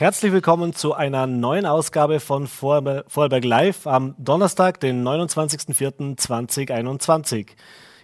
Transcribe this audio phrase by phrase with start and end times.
[0.00, 7.48] Herzlich willkommen zu einer neuen Ausgabe von Vorarlberg Live am Donnerstag, den 29.04.2021.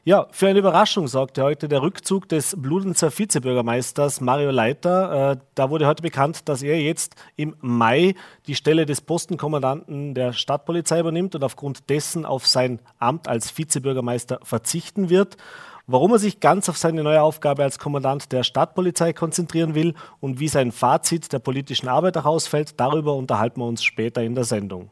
[0.04, 5.32] Ja, für eine Überraschung sorgte heute der Rückzug des Bludenzer Vizebürgermeisters Mario Leiter.
[5.32, 8.14] Äh, da wurde heute bekannt, dass er jetzt im Mai
[8.46, 14.40] die Stelle des Postenkommandanten der Stadtpolizei übernimmt und aufgrund dessen auf sein Amt als Vizebürgermeister
[14.42, 15.38] verzichten wird
[15.86, 20.40] warum er sich ganz auf seine neue Aufgabe als Kommandant der Stadtpolizei konzentrieren will und
[20.40, 24.44] wie sein Fazit der politischen Arbeit auch ausfällt, darüber unterhalten wir uns später in der
[24.44, 24.90] Sendung.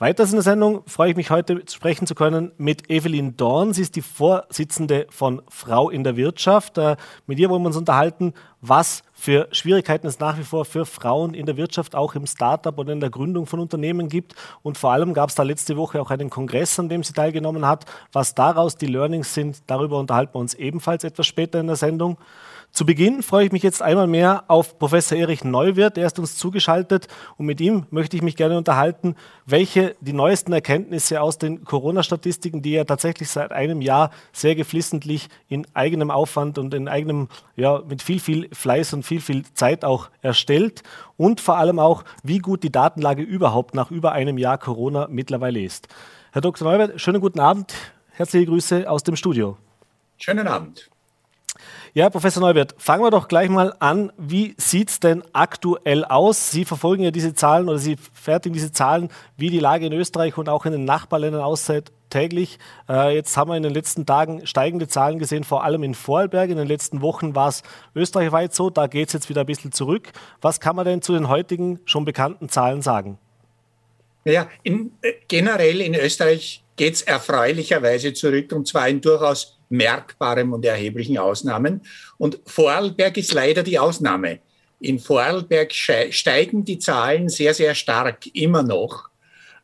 [0.00, 3.72] Weiters in der Sendung freue ich mich heute sprechen zu können mit Evelyn Dorn.
[3.72, 6.78] Sie ist die Vorsitzende von Frau in der Wirtschaft.
[6.78, 6.94] Äh,
[7.26, 11.34] mit ihr wollen wir uns unterhalten, was für Schwierigkeiten es nach wie vor für Frauen
[11.34, 14.36] in der Wirtschaft, auch im Startup oder in der Gründung von Unternehmen gibt.
[14.62, 17.66] Und vor allem gab es da letzte Woche auch einen Kongress, an dem sie teilgenommen
[17.66, 17.84] hat.
[18.12, 22.16] Was daraus die Learnings sind, darüber unterhalten wir uns ebenfalls etwas später in der Sendung.
[22.70, 25.98] Zu Beginn freue ich mich jetzt einmal mehr auf Professor Erich Neuwirth.
[25.98, 29.16] Er ist uns zugeschaltet und mit ihm möchte ich mich gerne unterhalten,
[29.46, 35.28] welche die neuesten Erkenntnisse aus den Corona-Statistiken, die er tatsächlich seit einem Jahr sehr geflissentlich
[35.48, 39.84] in eigenem Aufwand und in eigenem, ja, mit viel, viel Fleiß und viel, viel Zeit
[39.84, 40.84] auch erstellt
[41.16, 45.60] und vor allem auch, wie gut die Datenlage überhaupt nach über einem Jahr Corona mittlerweile
[45.60, 45.88] ist.
[46.30, 46.70] Herr Dr.
[46.70, 47.74] Neuwirth, schönen guten Abend.
[48.10, 49.56] Herzliche Grüße aus dem Studio.
[50.16, 50.90] Schönen Abend.
[51.94, 54.12] Ja, Professor Neubert, fangen wir doch gleich mal an.
[54.18, 56.50] Wie sieht es denn aktuell aus?
[56.50, 60.36] Sie verfolgen ja diese Zahlen oder Sie fertigen diese Zahlen, wie die Lage in Österreich
[60.36, 62.58] und auch in den Nachbarländern aussieht, täglich.
[62.88, 66.50] Äh, jetzt haben wir in den letzten Tagen steigende Zahlen gesehen, vor allem in Vorarlberg.
[66.50, 67.62] In den letzten Wochen war es
[67.94, 68.68] österreichweit so.
[68.68, 70.12] Da geht es jetzt wieder ein bisschen zurück.
[70.42, 73.18] Was kann man denn zu den heutigen schon bekannten Zahlen sagen?
[74.24, 80.52] Ja, in, äh, generell in Österreich geht es erfreulicherweise zurück und zwar in durchaus merkbarem
[80.52, 81.82] und erheblichen Ausnahmen.
[82.16, 84.40] Und Vorarlberg ist leider die Ausnahme.
[84.80, 89.08] In Vorarlberg steigen die Zahlen sehr, sehr stark, immer noch.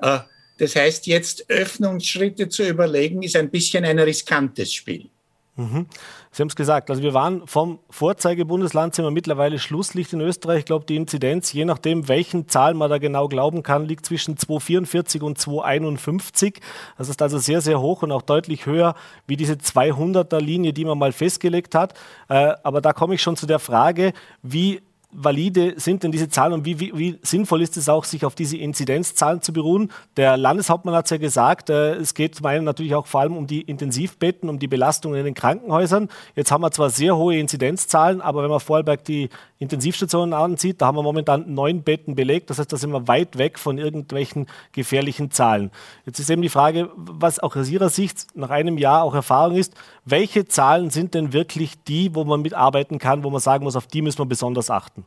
[0.01, 0.19] Äh,
[0.59, 5.09] das heißt, jetzt Öffnungsschritte zu überlegen, ist ein bisschen ein riskantes Spiel.
[5.57, 5.87] Mhm.
[6.35, 10.59] Sie haben es gesagt, also wir waren vom Vorzeigebundesland, sind wir mittlerweile Schlusslicht in Österreich.
[10.59, 14.35] Ich glaube, die Inzidenz, je nachdem, welchen Zahlen man da genau glauben kann, liegt zwischen
[14.35, 16.57] 2,44 und 2,51.
[16.99, 18.97] Das ist also sehr, sehr hoch und auch deutlich höher
[19.29, 21.95] wie diese 200er Linie, die man mal festgelegt hat.
[22.29, 24.13] Äh, aber da komme ich schon zu der Frage,
[24.43, 24.83] wie
[25.15, 28.35] valide sind denn diese Zahlen und wie, wie, wie, sinnvoll ist es auch, sich auf
[28.35, 29.91] diese Inzidenzzahlen zu beruhen?
[30.17, 33.37] Der Landeshauptmann hat es ja gesagt, äh, es geht zum einen natürlich auch vor allem
[33.37, 36.09] um die Intensivbetten, um die Belastungen in den Krankenhäusern.
[36.35, 39.29] Jetzt haben wir zwar sehr hohe Inzidenzzahlen, aber wenn man Vorarlberg die
[39.65, 42.51] Intensivstationen ansieht, da haben wir momentan neun Betten belegt.
[42.51, 45.71] Das heißt, da sind wir weit weg von irgendwelchen gefährlichen Zahlen.
[46.07, 49.57] Jetzt ist eben die Frage, was auch aus Ihrer Sicht nach einem Jahr auch Erfahrung
[49.57, 53.77] ist, welche Zahlen sind denn wirklich die, wo man mitarbeiten kann, wo man sagen muss,
[53.77, 55.05] auf die müssen wir besonders achten?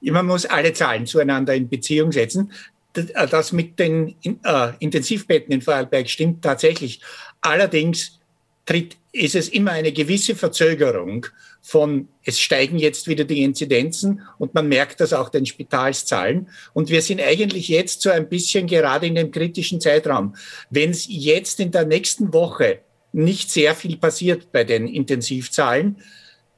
[0.00, 2.52] Man muss alle Zahlen zueinander in Beziehung setzen.
[2.92, 7.00] Das mit den äh, Intensivbetten in Vorarlberg stimmt tatsächlich.
[7.40, 8.19] Allerdings
[8.70, 11.26] tritt, ist es immer eine gewisse Verzögerung
[11.60, 16.48] von, es steigen jetzt wieder die Inzidenzen und man merkt das auch den Spitalszahlen.
[16.72, 20.36] Und wir sind eigentlich jetzt so ein bisschen gerade in dem kritischen Zeitraum.
[20.70, 22.78] Wenn es jetzt in der nächsten Woche
[23.12, 25.96] nicht sehr viel passiert bei den Intensivzahlen,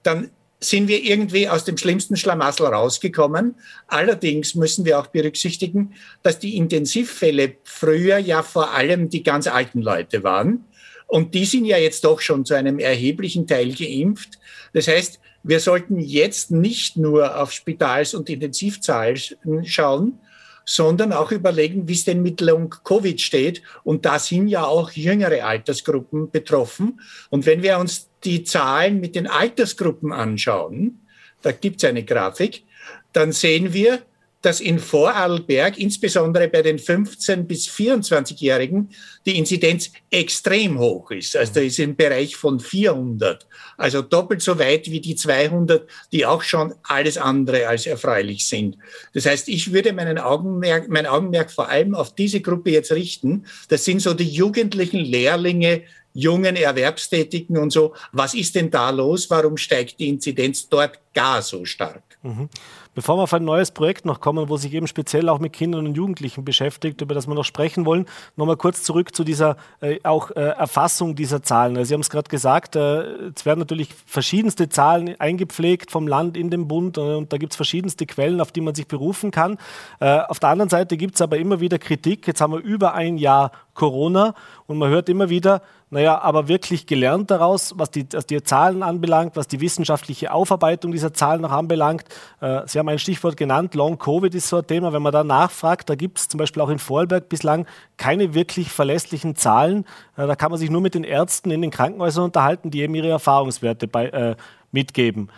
[0.02, 0.30] dann
[0.60, 3.54] sind wir irgendwie aus dem schlimmsten Schlamassel rausgekommen.
[3.88, 9.80] Allerdings müssen wir auch berücksichtigen, dass die Intensivfälle früher ja vor allem die ganz alten
[9.80, 10.66] Leute waren.
[11.12, 14.38] Und die sind ja jetzt doch schon zu einem erheblichen Teil geimpft.
[14.72, 19.18] Das heißt, wir sollten jetzt nicht nur auf Spitals- und Intensivzahlen
[19.62, 20.18] schauen,
[20.64, 23.60] sondern auch überlegen, wie es denn mit Long-Covid steht.
[23.84, 26.98] Und da sind ja auch jüngere Altersgruppen betroffen.
[27.28, 30.98] Und wenn wir uns die Zahlen mit den Altersgruppen anschauen,
[31.42, 32.64] da gibt es eine Grafik,
[33.12, 34.00] dann sehen wir,
[34.42, 38.90] dass in Vorarlberg, insbesondere bei den 15- bis 24-Jährigen,
[39.24, 41.36] die Inzidenz extrem hoch ist.
[41.36, 43.46] Also da ist im Bereich von 400.
[43.76, 48.76] Also doppelt so weit wie die 200, die auch schon alles andere als erfreulich sind.
[49.14, 53.46] Das heißt, ich würde meinen Augenmerk, mein Augenmerk vor allem auf diese Gruppe jetzt richten.
[53.68, 55.82] Das sind so die jugendlichen Lehrlinge,
[56.14, 57.94] jungen Erwerbstätigen und so.
[58.12, 59.30] Was ist denn da los?
[59.30, 62.02] Warum steigt die Inzidenz dort gar so stark?
[62.22, 62.48] Mhm.
[62.94, 65.86] Bevor wir auf ein neues Projekt noch kommen, wo sich eben speziell auch mit Kindern
[65.86, 68.06] und Jugendlichen beschäftigt, über das wir noch sprechen wollen,
[68.36, 71.76] nochmal kurz zurück zu dieser äh, auch äh, Erfassung dieser Zahlen.
[71.78, 76.36] Also Sie haben es gerade gesagt, äh, es werden natürlich verschiedenste Zahlen eingepflegt vom Land
[76.36, 79.30] in den Bund äh, und da gibt es verschiedenste Quellen, auf die man sich berufen
[79.30, 79.56] kann.
[80.00, 82.26] Äh, auf der anderen Seite gibt es aber immer wieder Kritik.
[82.26, 84.34] Jetzt haben wir über ein Jahr Corona
[84.66, 88.82] und man hört immer wieder, naja, aber wirklich gelernt daraus, was die, was die Zahlen
[88.82, 92.04] anbelangt, was die wissenschaftliche Aufarbeitung dieser Zahlen noch anbelangt.
[92.40, 94.92] Äh, Sie haben ein Stichwort genannt, Long-Covid ist so ein Thema.
[94.92, 97.66] Wenn man da nachfragt, da gibt es zum Beispiel auch in Vorarlberg bislang
[97.98, 99.84] keine wirklich verlässlichen Zahlen.
[100.16, 102.94] Äh, da kann man sich nur mit den Ärzten in den Krankenhäusern unterhalten, die eben
[102.94, 104.36] ihre Erfahrungswerte bei, äh,
[104.70, 105.28] mitgeben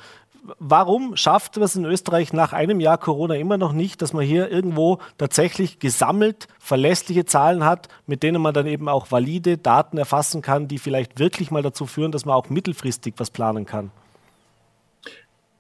[0.59, 4.51] warum schafft es in Österreich nach einem Jahr Corona immer noch nicht, dass man hier
[4.51, 10.43] irgendwo tatsächlich gesammelt verlässliche Zahlen hat, mit denen man dann eben auch valide Daten erfassen
[10.43, 13.91] kann, die vielleicht wirklich mal dazu führen, dass man auch mittelfristig was planen kann?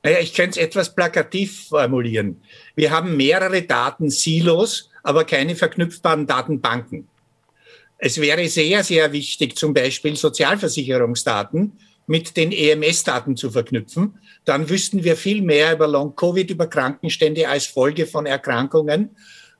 [0.02, 2.42] Naja, ich könnte es etwas plakativ formulieren.
[2.74, 7.08] Wir haben mehrere Datensilos, aber keine verknüpfbaren Datenbanken.
[7.96, 11.72] Es wäre sehr, sehr wichtig, zum Beispiel Sozialversicherungsdaten
[12.06, 14.14] mit den EMS-Daten zu verknüpfen,
[14.44, 19.10] dann wüssten wir viel mehr über Long-Covid, über Krankenstände als Folge von Erkrankungen.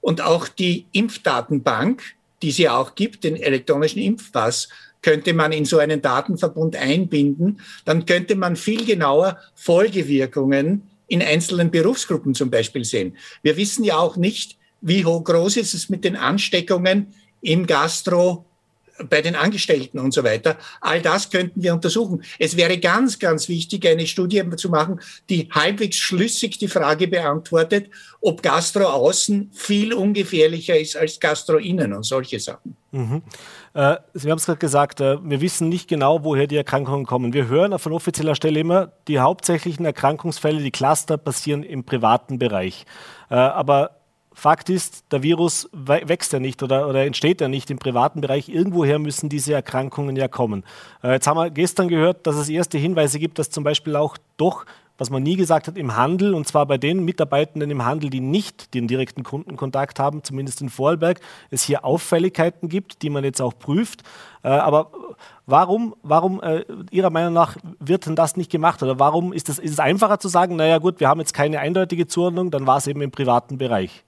[0.01, 2.03] Und auch die Impfdatenbank,
[2.43, 4.69] die es ja auch gibt, den elektronischen Impfpass,
[5.01, 7.61] könnte man in so einen Datenverbund einbinden.
[7.85, 13.17] Dann könnte man viel genauer Folgewirkungen in einzelnen Berufsgruppen zum Beispiel sehen.
[13.43, 18.45] Wir wissen ja auch nicht, wie groß ist es mit den Ansteckungen im Gastro-
[19.09, 20.57] bei den Angestellten und so weiter.
[20.81, 22.23] All das könnten wir untersuchen.
[22.39, 27.91] Es wäre ganz, ganz wichtig, eine Studie zu machen, die halbwegs schlüssig die Frage beantwortet,
[28.21, 32.77] ob Gastro außen viel ungefährlicher ist als Gastro innen und solche Sachen.
[32.93, 33.23] Mhm.
[33.75, 37.33] Äh, Sie haben es gerade gesagt, äh, wir wissen nicht genau, woher die Erkrankungen kommen.
[37.33, 42.87] Wir hören von offizieller Stelle immer, die hauptsächlichen Erkrankungsfälle, die Cluster passieren im privaten Bereich.
[43.31, 44.04] Äh, aber
[44.35, 48.49] Fakt ist, der Virus wächst ja nicht oder, oder entsteht ja nicht im privaten Bereich.
[48.49, 50.65] Irgendwoher müssen diese Erkrankungen ja kommen.
[51.03, 54.19] Äh, jetzt haben wir gestern gehört, dass es erste Hinweise gibt, dass zum Beispiel auch
[54.37, 54.67] doch,
[54.99, 58.21] was man nie gesagt hat, im Handel, und zwar bei den Mitarbeitenden im Handel, die
[58.21, 61.21] nicht den direkten Kundenkontakt haben, zumindest in Vorarlberg,
[61.51, 64.03] es hier Auffälligkeiten gibt, die man jetzt auch prüft.
[64.43, 64.91] Äh, aber
[65.47, 68.83] warum, warum äh, Ihrer Meinung nach wird denn das nicht gemacht?
[68.83, 71.61] Oder warum ist es, ist es einfacher zu sagen, naja gut, wir haben jetzt keine
[71.61, 74.05] eindeutige Zuordnung, dann war es eben im privaten Bereich?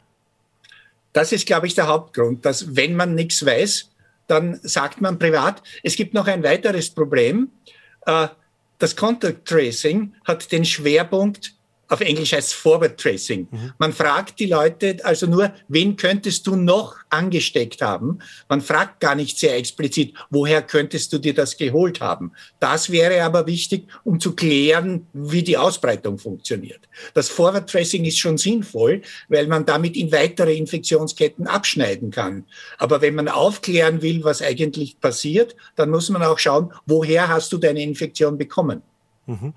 [1.17, 3.89] Das ist, glaube ich, der Hauptgrund, dass wenn man nichts weiß,
[4.27, 5.63] dann sagt man privat.
[5.83, 7.53] Es gibt noch ein weiteres Problem.
[8.05, 8.29] Äh,
[8.79, 11.55] das Contact Tracing hat den Schwerpunkt
[11.89, 13.49] auf Englisch heißt Forward Tracing.
[13.51, 13.73] Mhm.
[13.79, 18.19] Man fragt die Leute also nur, wen könntest du noch angesteckt haben?
[18.49, 22.33] Man fragt gar nicht sehr explizit, woher könntest du dir das geholt haben?
[22.61, 26.81] Das wäre aber wichtig, um zu klären, wie die Ausbreitung funktioniert.
[27.15, 32.45] Das Forward Tracing ist schon sinnvoll, weil man damit in weitere Infektionsketten abschneiden kann.
[32.79, 37.53] Aber wenn man aufklären will, was eigentlich passiert, dann muss man auch schauen, woher hast
[37.53, 38.83] du deine Infektion bekommen?
[39.27, 39.53] Mhm.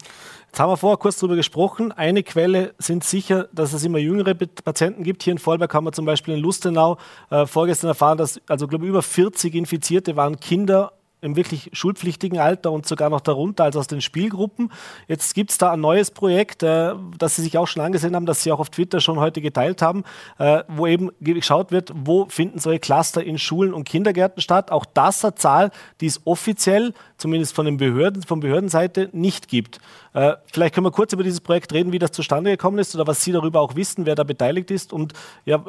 [0.49, 1.91] Jetzt haben wir vorher kurz darüber gesprochen.
[1.91, 5.21] Eine Quelle sind sicher, dass es immer jüngere Patienten gibt.
[5.21, 6.97] Hier in Vollberg haben wir zum Beispiel in Lustenau
[7.29, 12.71] äh, vorgestern erfahren, dass also glaube über 40 Infizierte waren Kinder im wirklich schulpflichtigen Alter
[12.71, 14.71] und sogar noch darunter, also aus den Spielgruppen.
[15.07, 18.25] Jetzt gibt es da ein neues Projekt, äh, das Sie sich auch schon angesehen haben,
[18.25, 20.03] das Sie auch auf Twitter schon heute geteilt haben,
[20.37, 24.71] äh, wo eben geschaut wird, wo finden solche Cluster in Schulen und Kindergärten statt.
[24.71, 25.71] Auch das eine Zahl,
[26.01, 29.79] die es offiziell, zumindest von den Behörden, von Behördenseite, nicht gibt.
[30.13, 33.07] Äh, vielleicht können wir kurz über dieses Projekt reden, wie das zustande gekommen ist oder
[33.07, 34.93] was Sie darüber auch wissen, wer da beteiligt ist.
[34.93, 35.13] Und
[35.45, 35.63] ja,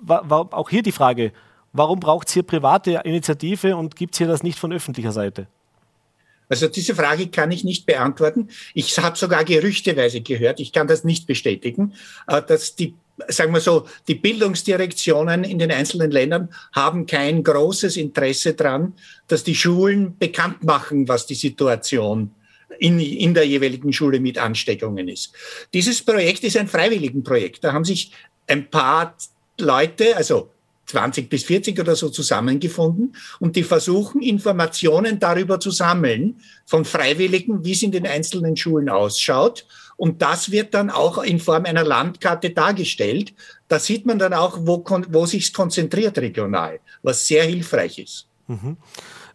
[0.00, 1.32] war, war auch hier die Frage,
[1.72, 5.46] Warum braucht es hier private Initiative und gibt es hier das nicht von öffentlicher Seite?
[6.48, 8.48] Also diese Frage kann ich nicht beantworten.
[8.74, 11.94] Ich habe sogar gerüchteweise gehört, ich kann das nicht bestätigen,
[12.26, 12.94] äh, dass die,
[13.28, 18.94] sagen wir so, die Bildungsdirektionen in den einzelnen Ländern haben kein großes Interesse daran,
[19.26, 22.30] dass die Schulen bekannt machen, was die Situation
[22.78, 25.32] in, in der jeweiligen Schule mit Ansteckungen ist.
[25.74, 27.64] Dieses Projekt ist ein Freiwilligenprojekt.
[27.64, 28.12] Da haben sich
[28.46, 29.16] ein paar
[29.58, 30.50] Leute, also
[30.88, 37.64] 20 bis 40 oder so zusammengefunden und die versuchen, Informationen darüber zu sammeln von Freiwilligen,
[37.64, 39.66] wie es in den einzelnen Schulen ausschaut.
[39.96, 43.34] Und das wird dann auch in Form einer Landkarte dargestellt.
[43.66, 48.26] Da sieht man dann auch, wo, wo sich konzentriert regional, was sehr hilfreich ist.
[48.46, 48.76] Mhm.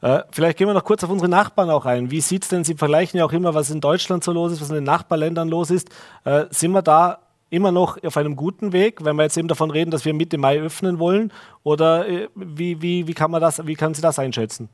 [0.01, 2.11] Äh, vielleicht gehen wir noch kurz auf unsere Nachbarn auch ein.
[2.11, 4.61] Wie sieht es denn, Sie vergleichen ja auch immer, was in Deutschland so los ist,
[4.61, 5.89] was in den Nachbarländern los ist.
[6.25, 7.22] Äh, sind wir da
[7.53, 10.37] immer noch auf einem guten Weg, wenn wir jetzt eben davon reden, dass wir Mitte
[10.37, 11.31] Mai öffnen wollen?
[11.61, 14.69] Oder äh, wie, wie, wie kann man das, wie kann Sie das einschätzen?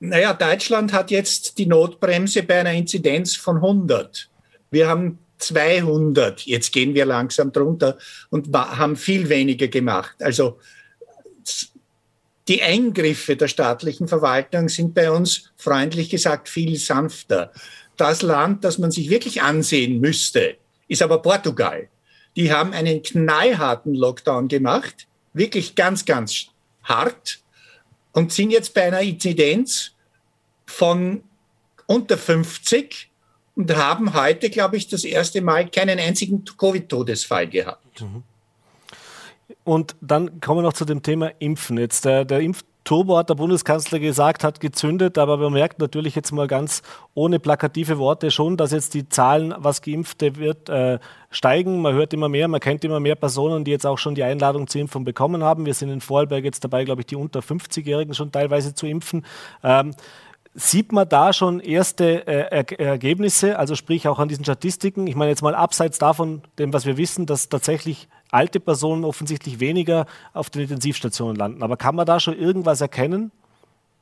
[0.00, 4.28] Naja, Deutschland hat jetzt die Notbremse bei einer Inzidenz von 100.
[4.70, 6.42] Wir haben 200.
[6.42, 7.96] Jetzt gehen wir langsam drunter
[8.28, 10.16] und haben viel weniger gemacht.
[10.20, 10.58] Also
[12.48, 17.50] die Eingriffe der staatlichen Verwaltung sind bei uns freundlich gesagt viel sanfter.
[17.96, 20.56] Das Land, das man sich wirklich ansehen müsste,
[20.86, 21.88] ist aber Portugal.
[22.36, 26.46] Die haben einen knallharten Lockdown gemacht, wirklich ganz, ganz
[26.82, 27.40] hart
[28.12, 29.92] und sind jetzt bei einer Inzidenz
[30.66, 31.22] von
[31.86, 33.10] unter 50
[33.56, 38.00] und haben heute, glaube ich, das erste Mal keinen einzigen Covid-Todesfall gehabt.
[38.00, 38.22] Mhm.
[39.62, 41.78] Und dann kommen wir noch zu dem Thema Impfen.
[41.78, 42.40] Jetzt der, der
[42.84, 46.82] Impfturbo hat der Bundeskanzler gesagt, hat gezündet, aber man merkt natürlich jetzt mal ganz
[47.14, 50.98] ohne plakative Worte schon, dass jetzt die Zahlen, was Geimpfte wird, äh,
[51.30, 51.80] steigen.
[51.80, 54.66] Man hört immer mehr, man kennt immer mehr Personen, die jetzt auch schon die Einladung
[54.66, 55.64] zur Impfung bekommen haben.
[55.64, 59.24] Wir sind in Vorarlberg jetzt dabei, glaube ich, die unter 50-Jährigen schon teilweise zu impfen.
[59.62, 59.92] Ähm,
[60.56, 65.08] Sieht man da schon erste äh, er Ergebnisse, also sprich auch an diesen Statistiken?
[65.08, 69.60] Ich meine jetzt mal abseits davon, dem, was wir wissen, dass tatsächlich alte Personen offensichtlich
[69.60, 71.62] weniger auf den Intensivstationen landen.
[71.62, 73.30] Aber kann man da schon irgendwas erkennen?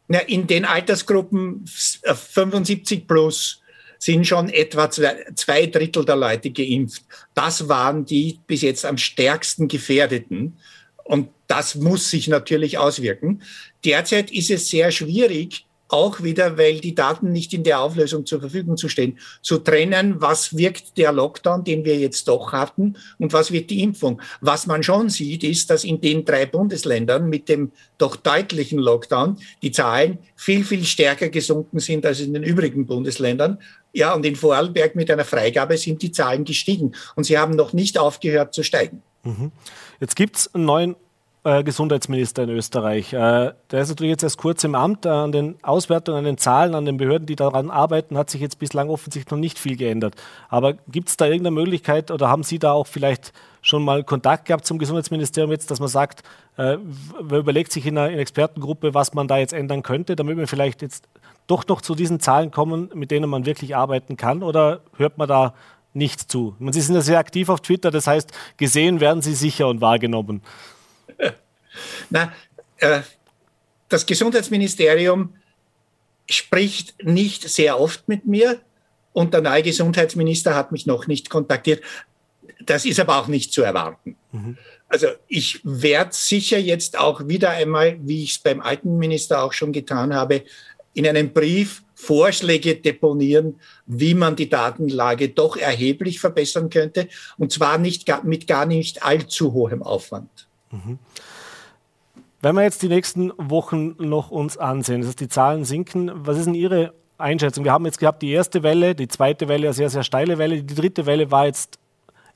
[0.09, 3.61] Ja, in den Altersgruppen 75 äh, plus
[3.99, 7.05] sind schon etwa zwei Drittel der Leute geimpft.
[7.35, 10.57] Das waren die bis jetzt am stärksten gefährdeten.
[11.05, 13.43] Und das muss sich natürlich auswirken.
[13.85, 18.41] Derzeit ist es sehr schwierig, auch wieder, weil die Daten nicht in der Auflösung zur
[18.41, 23.33] Verfügung zu stehen, zu trennen, was wirkt der Lockdown, den wir jetzt doch hatten, und
[23.33, 24.21] was wird die Impfung.
[24.41, 29.39] Was man schon sieht, ist, dass in den drei Bundesländern mit dem doch deutlichen Lockdown
[29.63, 33.59] die Zahlen viel, viel stärker gesunken sind als in den übrigen Bundesländern.
[33.93, 37.73] Ja, und in Vorarlberg mit einer Freigabe sind die Zahlen gestiegen und sie haben noch
[37.73, 39.03] nicht aufgehört zu steigen.
[39.25, 39.53] Mhm.
[40.01, 40.97] Jetzt gibt es einen neuen
[41.45, 43.13] äh, Gesundheitsminister in Österreich.
[43.13, 45.07] Äh, der ist natürlich jetzt erst kurz im Amt.
[45.07, 48.41] Äh, an den Auswertungen, an den Zahlen, an den Behörden, die daran arbeiten, hat sich
[48.41, 50.15] jetzt bislang offensichtlich noch nicht viel geändert.
[50.49, 54.47] Aber gibt es da irgendeine Möglichkeit oder haben Sie da auch vielleicht schon mal Kontakt
[54.47, 56.23] gehabt zum Gesundheitsministerium jetzt, dass man sagt,
[56.57, 56.81] man
[57.31, 60.49] überlegt sich in einer, in einer Expertengruppe, was man da jetzt ändern könnte, damit wir
[60.49, 61.09] vielleicht jetzt
[61.47, 64.43] doch noch zu diesen Zahlen kommen, mit denen man wirklich arbeiten kann?
[64.43, 65.55] Oder hört man da
[65.95, 66.57] nicht zu?
[66.71, 70.43] Sie sind ja sehr aktiv auf Twitter, das heißt, gesehen werden Sie sicher und wahrgenommen.
[72.11, 72.33] Na,
[72.79, 73.01] äh,
[73.89, 75.35] das Gesundheitsministerium
[76.29, 78.61] spricht nicht sehr oft mit mir
[79.13, 81.83] und der neue Gesundheitsminister hat mich noch nicht kontaktiert.
[82.65, 84.17] Das ist aber auch nicht zu erwarten.
[84.33, 84.57] Mhm.
[84.89, 89.53] Also ich werde sicher jetzt auch wieder einmal, wie ich es beim alten Minister auch
[89.53, 90.45] schon getan habe,
[90.95, 97.09] in einem Brief Vorschläge deponieren, wie man die Datenlage doch erheblich verbessern könnte.
[97.39, 100.49] Und zwar nicht, mit gar nicht allzu hohem Aufwand.
[100.71, 100.99] Mhm.
[102.43, 106.47] Wenn wir jetzt die nächsten Wochen noch uns ansehen, dass die Zahlen sinken, was ist
[106.47, 107.63] denn Ihre Einschätzung?
[107.63, 110.61] Wir haben jetzt gehabt die erste Welle, die zweite Welle, eine sehr, sehr steile Welle.
[110.61, 111.79] Die dritte Welle war jetzt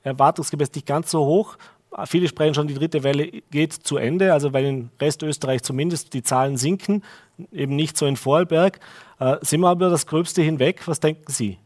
[0.03, 1.57] erwartungsgemäß nicht ganz so hoch.
[2.05, 6.23] Viele sprechen schon, die dritte Welle geht zu Ende, also weil in Restösterreich zumindest die
[6.23, 7.03] Zahlen sinken,
[7.51, 8.79] eben nicht so in Vorarlberg.
[9.19, 10.87] Äh, sind wir aber das Gröbste hinweg?
[10.87, 11.57] Was denken Sie?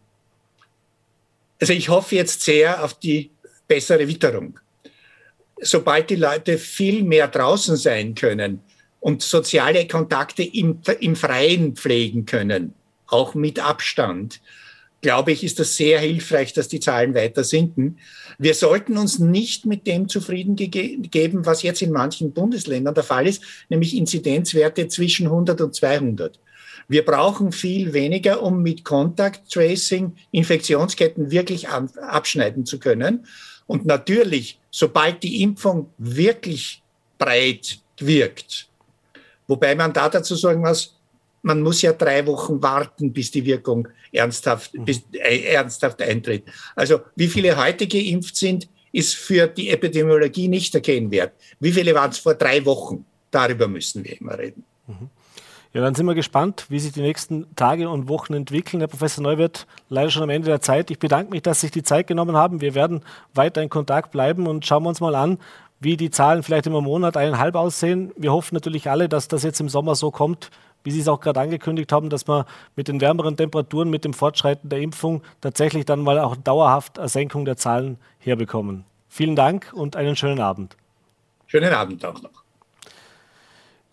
[1.60, 3.30] Also ich hoffe jetzt sehr auf die
[3.68, 4.60] bessere Witterung
[5.62, 8.60] sobald die Leute viel mehr draußen sein können
[9.00, 12.74] und soziale Kontakte im, im Freien pflegen können,
[13.08, 14.42] auch mit Abstand,
[15.02, 17.98] glaube ich, ist das sehr hilfreich, dass die Zahlen weiter sinken.
[18.38, 23.28] Wir sollten uns nicht mit dem zufrieden geben, was jetzt in manchen Bundesländern der Fall
[23.28, 26.40] ist, nämlich Inzidenzwerte zwischen 100 und 200.
[26.88, 33.26] Wir brauchen viel weniger, um mit Contact Tracing Infektionsketten wirklich abschneiden zu können.
[33.72, 36.84] Und natürlich, sobald die Impfung wirklich
[37.18, 38.68] breit wirkt,
[39.48, 40.94] wobei man da dazu sagen muss,
[41.42, 44.84] man muss ja drei Wochen warten, bis die Wirkung ernsthaft, mhm.
[44.84, 46.44] bis, äh, ernsthaft eintritt.
[46.76, 51.32] Also wie viele heute geimpft sind, ist für die Epidemiologie nicht erkennwert.
[51.62, 53.06] Wie viele waren es vor drei Wochen?
[53.32, 54.66] Darüber müssen wir immer reden.
[54.86, 55.10] Mhm.
[55.74, 58.82] Ja, dann sind wir gespannt, wie sich die nächsten Tage und Wochen entwickeln.
[58.82, 60.92] Herr Professor Neuwirth, leider schon am Ende der Zeit.
[60.92, 62.60] Ich bedanke mich, dass Sie sich die Zeit genommen haben.
[62.60, 65.38] Wir werden weiter in Kontakt bleiben und schauen wir uns mal an,
[65.80, 68.12] wie die Zahlen vielleicht im Monat eineinhalb aussehen.
[68.18, 70.52] Wir hoffen natürlich alle, dass das jetzt im Sommer so kommt,
[70.84, 74.14] wie Sie es auch gerade angekündigt haben, dass wir mit den wärmeren Temperaturen, mit dem
[74.14, 78.84] Fortschreiten der Impfung tatsächlich dann mal auch dauerhaft eine Senkung der Zahlen herbekommen.
[79.08, 80.76] Vielen Dank und einen schönen Abend.
[81.48, 82.42] Schönen Abend auch noch.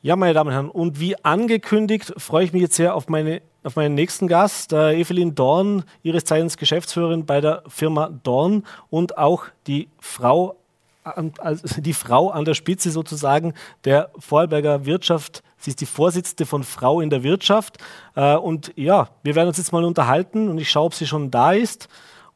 [0.01, 3.43] Ja, meine Damen und Herren, und wie angekündigt freue ich mich jetzt sehr auf, meine,
[3.65, 9.19] auf meinen nächsten Gast, äh, Evelyn Dorn, ihres Zeichens Geschäftsführerin bei der Firma Dorn und
[9.19, 10.55] auch die Frau,
[11.03, 15.43] also die Frau an der Spitze sozusagen der Vorarlberger Wirtschaft.
[15.57, 17.79] Sie ist die Vorsitzende von Frau in der Wirtschaft.
[18.15, 21.33] Äh, und ja, wir werden uns jetzt mal unterhalten und ich schaue, ob sie schon
[21.33, 21.89] da ist.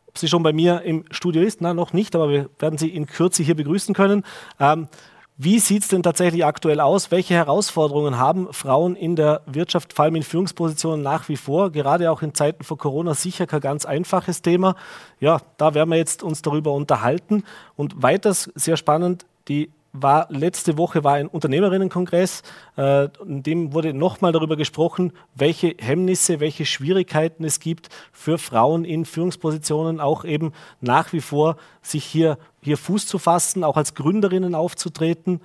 [0.08, 2.88] Ob sie schon bei mir im Studio ist, na, noch nicht, aber wir werden sie
[2.88, 4.24] in Kürze hier begrüßen können.
[4.58, 4.88] Ähm,
[5.36, 7.10] wie sieht es denn tatsächlich aktuell aus?
[7.10, 11.72] Welche Herausforderungen haben Frauen in der Wirtschaft, vor allem in Führungspositionen nach wie vor?
[11.72, 14.76] Gerade auch in Zeiten von Corona sicher kein ganz einfaches Thema.
[15.20, 17.44] Ja, da werden wir jetzt uns darüber unterhalten.
[17.76, 22.42] Und weiters sehr spannend, die war letzte Woche war ein Unternehmerinnenkongress,
[22.76, 28.84] äh, in dem wurde nochmal darüber gesprochen, welche Hemmnisse, welche Schwierigkeiten es gibt für Frauen
[28.84, 33.94] in Führungspositionen, auch eben nach wie vor sich hier, hier Fuß zu fassen, auch als
[33.94, 35.40] Gründerinnen aufzutreten.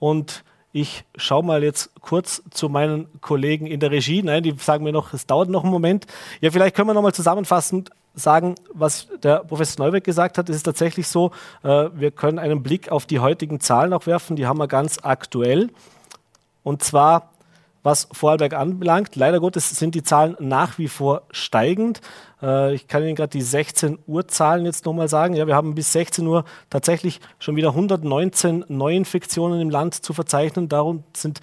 [0.00, 4.22] Und ich schaue mal jetzt kurz zu meinen Kollegen in der Regie.
[4.22, 6.06] Nein, die sagen mir noch, es dauert noch einen Moment.
[6.40, 10.48] Ja, vielleicht können wir nochmal zusammenfassend sagen, was der Professor Neubeck gesagt hat.
[10.48, 11.30] Es ist tatsächlich so,
[11.62, 14.36] äh, wir können einen Blick auf die heutigen Zahlen auch werfen.
[14.36, 15.70] Die haben wir ganz aktuell.
[16.62, 17.32] Und zwar
[17.82, 19.16] was Vorarlberg anbelangt.
[19.16, 22.00] Leider Gottes sind die Zahlen nach wie vor steigend.
[22.40, 25.34] Äh, ich kann Ihnen gerade die 16 Uhr Zahlen jetzt nochmal sagen.
[25.34, 30.68] Ja, wir haben bis 16 Uhr tatsächlich schon wieder 119 Neuinfektionen im Land zu verzeichnen.
[30.68, 31.40] Darum sind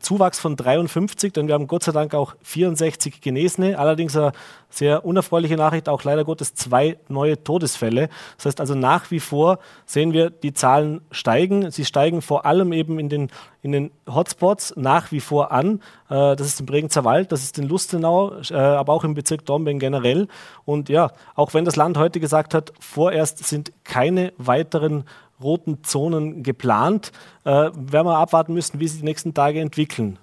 [0.00, 3.78] Zuwachs von 53, denn wir haben Gott sei Dank auch 64 Genesene.
[3.78, 4.32] Allerdings eine
[4.70, 8.08] sehr unerfreuliche Nachricht, auch leider Gottes zwei neue Todesfälle.
[8.36, 11.70] Das heißt also nach wie vor sehen wir, die Zahlen steigen.
[11.70, 15.80] Sie steigen vor allem eben in den, in den Hotspots nach wie vor an.
[16.08, 19.44] Äh, das ist im Bregenzer Wald, das ist in Lustenau, äh, aber auch im Bezirk
[19.46, 20.28] Dornbirn generell.
[20.64, 25.04] Und ja, auch wenn das Land heute gesagt hat, vorerst sind keine weiteren
[25.42, 27.12] roten Zonen geplant.
[27.44, 30.18] Äh, werden wir abwarten müssen, wie sich die nächsten Tage entwickeln.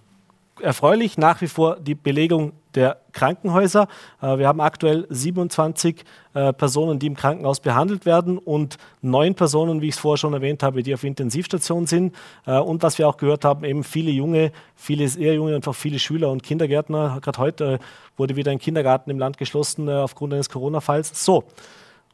[0.62, 3.88] Erfreulich nach wie vor die Belegung der Krankenhäuser.
[4.22, 9.82] Äh, wir haben aktuell 27 äh, Personen, die im Krankenhaus behandelt werden und neun Personen,
[9.82, 12.16] wie ich es vorher schon erwähnt habe, die auf Intensivstation sind.
[12.46, 16.00] Äh, und was wir auch gehört haben, eben viele junge, viele eher junge, einfach viele
[16.00, 17.20] Schüler und Kindergärtner.
[17.22, 17.80] Gerade heute
[18.18, 21.26] wurde wieder ein Kindergarten im Land geschlossen aufgrund eines Corona-Falls.
[21.26, 21.46] So,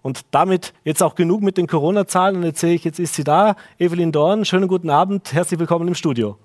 [0.06, 2.36] und damit jetzt auch genug mit den Corona-Zahlen.
[2.36, 3.56] Und jetzt sehe ich, jetzt ist sie da.
[3.80, 5.34] Evelyn Dorn, schönen guten Abend.
[5.34, 6.38] Herzlich willkommen im Studio.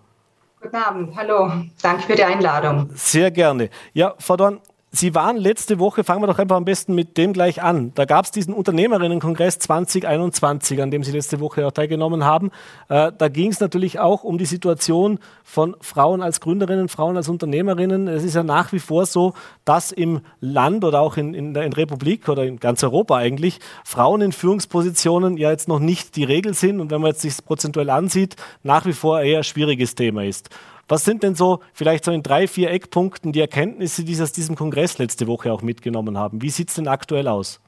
[0.62, 1.52] Guten Abend, hallo.
[1.83, 2.88] Danke für die Einladung.
[2.95, 3.69] Sehr gerne.
[3.93, 4.61] Ja, Frau Dorn,
[4.92, 7.92] Sie waren letzte Woche, fangen wir doch einfach am besten mit dem gleich an.
[7.94, 12.50] Da gab es diesen Unternehmerinnenkongress 2021, an dem Sie letzte Woche auch teilgenommen haben.
[12.88, 17.28] Äh, da ging es natürlich auch um die Situation von Frauen als Gründerinnen, Frauen als
[17.28, 18.09] Unternehmerinnen.
[18.09, 19.34] Es ist ja nach wie vor so,
[19.65, 23.60] dass im Land oder auch in, in der in Republik oder in ganz Europa eigentlich
[23.84, 27.36] Frauen in Führungspositionen ja jetzt noch nicht die Regel sind und wenn man jetzt sich
[27.45, 28.34] prozentuell ansieht,
[28.65, 30.50] nach wie vor eher schwieriges Thema ist.
[30.91, 34.33] Was sind denn so vielleicht so in drei, vier Eckpunkten die Erkenntnisse, die Sie aus
[34.33, 36.43] diesem Kongress letzte Woche auch mitgenommen haben?
[36.43, 37.61] Wie sieht es denn aktuell aus?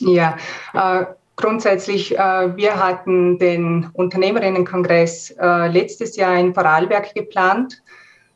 [0.00, 0.36] Ja,
[0.74, 7.82] äh, grundsätzlich, äh, wir hatten den Unternehmerinnenkongress äh, letztes Jahr in Vorarlberg geplant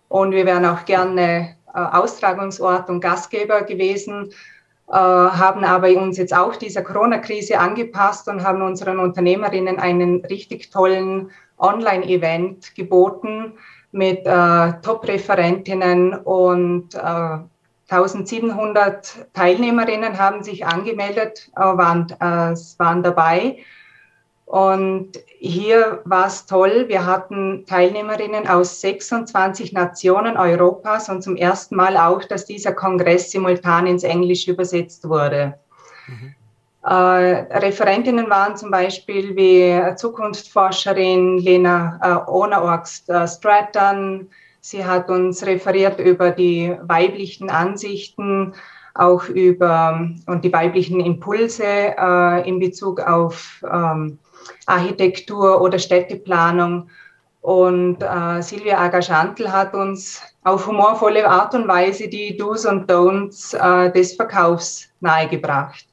[0.08, 4.30] und wir wären auch gerne äh, Austragungsort und Gastgeber gewesen.
[4.88, 10.70] Äh, haben aber uns jetzt auch dieser Corona-Krise angepasst und haben unseren Unternehmerinnen einen richtig
[10.70, 13.52] tollen Online-Event geboten,
[13.92, 17.38] mit äh, Top-Referentinnen und äh,
[17.88, 23.58] 1700 Teilnehmerinnen haben sich angemeldet, äh, waren, äh, waren dabei.
[24.46, 26.86] Und hier war es toll.
[26.88, 33.30] Wir hatten Teilnehmerinnen aus 26 Nationen Europas und zum ersten Mal auch, dass dieser Kongress
[33.30, 35.58] simultan ins Englische übersetzt wurde.
[36.06, 36.34] Mhm.
[36.84, 44.28] Äh, Referentinnen waren zum Beispiel wie Zukunftsforscherin Lena äh, Onaorgst äh, Stratton.
[44.60, 48.54] Sie hat uns referiert über die weiblichen Ansichten,
[48.94, 54.18] auch über und die weiblichen Impulse äh, in Bezug auf ähm,
[54.66, 56.90] Architektur oder Städteplanung.
[57.42, 63.54] Und äh, Silvia Agaschantl hat uns auf humorvolle Art und Weise die Do's und Don'ts
[63.54, 65.86] äh, des Verkaufs nahegebracht.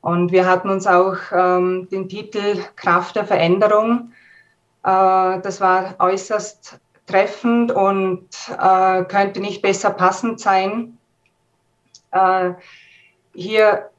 [0.00, 4.12] Und wir hatten uns auch ähm, den Titel Kraft der Veränderung.
[4.82, 10.96] Äh, das war äußerst treffend und äh, könnte nicht besser passend sein.
[12.12, 12.52] Äh,
[13.34, 13.90] hier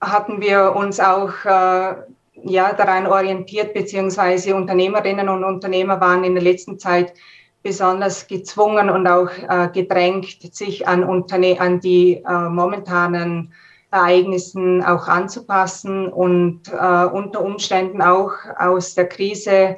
[0.00, 1.94] hatten wir uns auch äh,
[2.42, 7.14] ja, daran orientiert, beziehungsweise Unternehmerinnen und Unternehmer waren in der letzten Zeit
[7.62, 13.52] besonders gezwungen und auch äh, gedrängt, sich an, Unterne an die äh, momentanen
[13.96, 19.76] Ereignissen auch anzupassen und äh, unter Umständen auch aus der Krise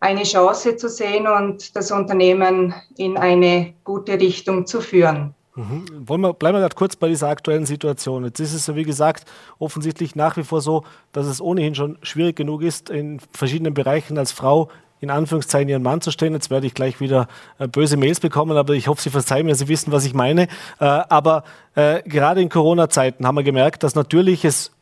[0.00, 5.34] eine Chance zu sehen und das Unternehmen in eine gute Richtung zu führen.
[5.56, 5.86] Mhm.
[6.06, 8.24] Wollen wir, bleiben wir gerade kurz bei dieser aktuellen Situation.
[8.24, 9.24] Jetzt ist es ja, wie gesagt,
[9.58, 14.18] offensichtlich nach wie vor so, dass es ohnehin schon schwierig genug ist, in verschiedenen Bereichen
[14.18, 14.68] als Frau
[15.00, 16.32] in Anführungszeichen ihren Mann zu stellen.
[16.32, 19.54] Jetzt werde ich gleich wieder äh, böse Mails bekommen, aber ich hoffe, Sie verzeihen mir,
[19.54, 20.42] Sie wissen, was ich meine.
[20.80, 24.72] Äh, aber äh, gerade in Corona-Zeiten haben wir gemerkt, dass natürlich es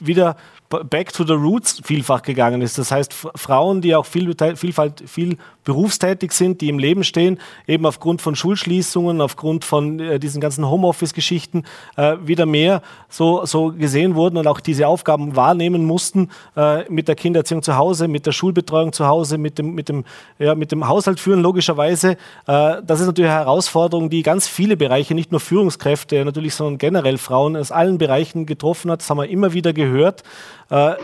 [0.00, 0.36] wieder
[0.68, 2.78] back to the roots vielfach gegangen ist.
[2.78, 7.84] Das heißt, Frauen, die auch viel, Vielfalt, viel berufstätig sind, die im Leben stehen, eben
[7.84, 11.64] aufgrund von Schulschließungen, aufgrund von äh, diesen ganzen Homeoffice-Geschichten
[11.98, 17.06] äh, wieder mehr so, so gesehen wurden und auch diese Aufgaben wahrnehmen mussten äh, mit
[17.06, 20.06] der Kindererziehung zu Hause, mit der Schulbetreuung zu Hause, mit dem, mit dem,
[20.38, 22.12] ja, mit dem Haushalt führen, logischerweise.
[22.46, 26.78] Äh, das ist natürlich eine Herausforderung, die ganz viele Bereiche, nicht nur Führungskräfte natürlich, sondern
[26.78, 29.00] generell Frauen aus allen Bereichen getroffen hat.
[29.00, 30.24] Das haben wir immer wieder gehört.
[30.70, 30.94] Äh,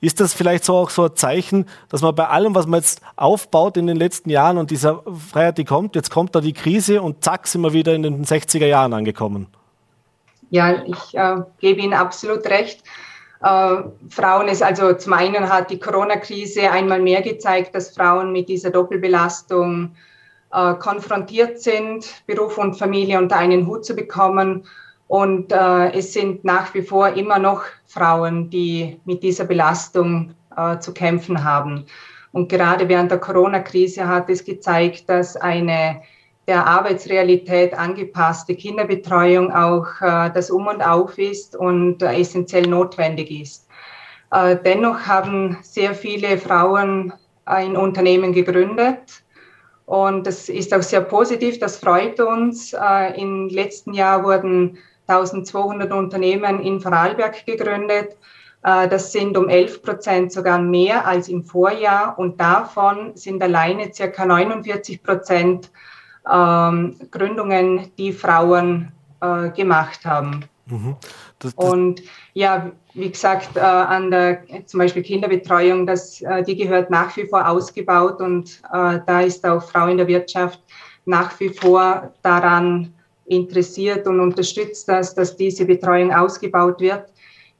[0.00, 3.02] ist das vielleicht so auch so ein Zeichen, dass man bei allem, was man jetzt
[3.16, 7.02] aufbaut in den letzten Jahren und dieser Freiheit, die kommt, jetzt kommt da die Krise
[7.02, 9.46] und zack, sind wir wieder in den 60er Jahren angekommen?
[10.50, 12.82] Ja, ich äh, gebe Ihnen absolut recht.
[13.42, 13.76] Äh,
[14.08, 18.70] Frauen ist also zum einen hat die Corona-Krise einmal mehr gezeigt, dass Frauen mit dieser
[18.70, 19.92] Doppelbelastung
[20.52, 24.64] äh, konfrontiert sind, Beruf und Familie unter einen Hut zu bekommen
[25.10, 30.78] und äh, es sind nach wie vor immer noch Frauen, die mit dieser Belastung äh,
[30.78, 31.86] zu kämpfen haben.
[32.32, 36.02] Und gerade während der Corona-Krise hat es gezeigt, dass eine
[36.46, 43.30] der Arbeitsrealität angepasste Kinderbetreuung auch äh, das Um und Auf ist und äh, essentiell notwendig
[43.30, 43.68] ist.
[44.32, 47.12] Äh, dennoch haben sehr viele Frauen
[47.44, 49.22] ein Unternehmen gegründet.
[49.86, 52.72] Und das ist auch sehr positiv, das freut uns.
[52.72, 58.16] Äh, Im letzten Jahr wurden 1200 Unternehmen in Vorarlberg gegründet.
[58.62, 63.92] Äh, das sind um 11 Prozent sogar mehr als im Vorjahr und davon sind alleine
[63.92, 65.70] circa 49 Prozent
[66.30, 70.44] ähm, Gründungen, die Frauen äh, gemacht haben.
[70.66, 70.96] Mhm.
[71.38, 72.02] Das, das und
[72.34, 77.48] ja, wie gesagt, äh, an der zum Beispiel Kinderbetreuung, das, die gehört nach wie vor
[77.48, 80.60] ausgebaut und da ist auch Frau in der Wirtschaft
[81.06, 82.92] nach wie vor daran
[83.24, 87.06] interessiert und unterstützt das, dass diese Betreuung ausgebaut wird,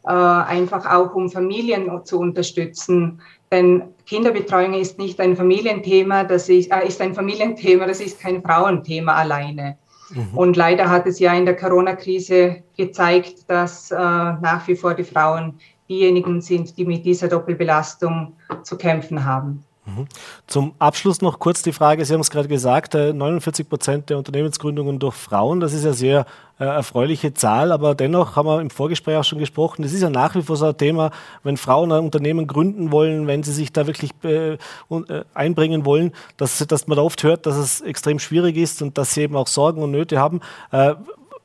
[0.04, 3.20] äh, einfach auch um Familien zu unterstützen.
[3.52, 8.42] Denn Kinderbetreuung ist nicht ein Familienthema, das ist, äh, ist ein Familienthema, das ist kein
[8.42, 9.76] Frauenthema alleine.
[10.10, 10.36] Mhm.
[10.36, 15.04] Und leider hat es ja in der Corona-Krise gezeigt, dass äh, nach wie vor die
[15.04, 15.54] Frauen
[15.88, 19.64] diejenigen sind, die mit dieser Doppelbelastung zu kämpfen haben.
[19.86, 20.06] Mhm.
[20.46, 24.18] Zum Abschluss noch kurz die Frage, Sie haben es gerade gesagt, 49 äh, Prozent der
[24.18, 26.26] Unternehmensgründungen durch Frauen, das ist ja sehr
[26.58, 30.10] äh, erfreuliche Zahl, aber dennoch haben wir im Vorgespräch auch schon gesprochen, das ist ja
[30.10, 31.10] nach wie vor so ein Thema,
[31.44, 34.58] wenn Frauen ein Unternehmen gründen wollen, wenn sie sich da wirklich äh, äh
[35.32, 39.14] einbringen wollen, dass, dass man da oft hört, dass es extrem schwierig ist und dass
[39.14, 40.40] sie eben auch Sorgen und Nöte haben.
[40.72, 40.94] Äh,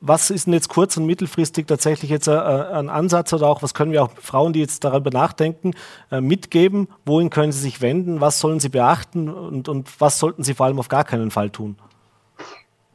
[0.00, 3.74] was ist denn jetzt kurz- und mittelfristig tatsächlich jetzt äh, ein Ansatz oder auch was
[3.74, 5.72] können wir auch Frauen, die jetzt darüber nachdenken,
[6.10, 6.88] äh, mitgeben?
[7.04, 8.20] Wohin können sie sich wenden?
[8.20, 11.50] Was sollen sie beachten und, und was sollten sie vor allem auf gar keinen Fall
[11.50, 11.76] tun?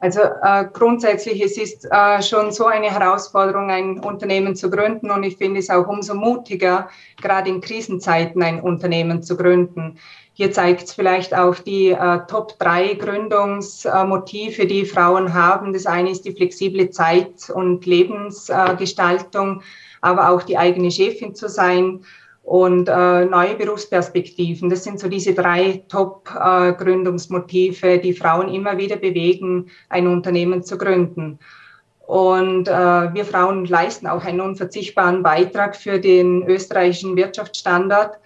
[0.02, 5.22] Also äh, grundsätzlich es ist äh, schon so eine Herausforderung, ein Unternehmen zu gründen und
[5.22, 6.88] ich finde es auch umso mutiger,
[7.20, 9.98] gerade in Krisenzeiten ein Unternehmen zu gründen.
[10.34, 15.72] Hier zeigt es vielleicht auch die äh, Top 3 Gründungsmotive, die Frauen haben.
[15.74, 19.62] Das eine ist die flexible Zeit- und Lebensgestaltung,
[20.00, 22.00] aber auch die eigene Chefin zu sein
[22.42, 24.70] und äh, neue Berufsperspektiven.
[24.70, 30.78] Das sind so diese drei Top-Gründungsmotive, äh, die Frauen immer wieder bewegen, ein Unternehmen zu
[30.78, 31.38] gründen.
[32.06, 32.72] Und äh,
[33.14, 38.18] wir Frauen leisten auch einen unverzichtbaren Beitrag für den österreichischen Wirtschaftsstandard.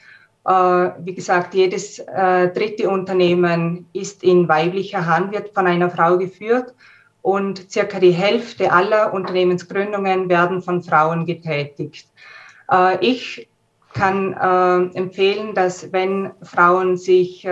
[0.47, 6.19] Äh, wie gesagt, jedes äh, dritte Unternehmen ist in weiblicher Hand, wird von einer Frau
[6.19, 6.73] geführt
[7.21, 12.09] und circa die Hälfte aller Unternehmensgründungen werden von Frauen getätigt.
[12.71, 13.49] Äh, ich
[13.93, 14.35] kann
[14.93, 17.49] empfehlen, dass wenn Frauen sich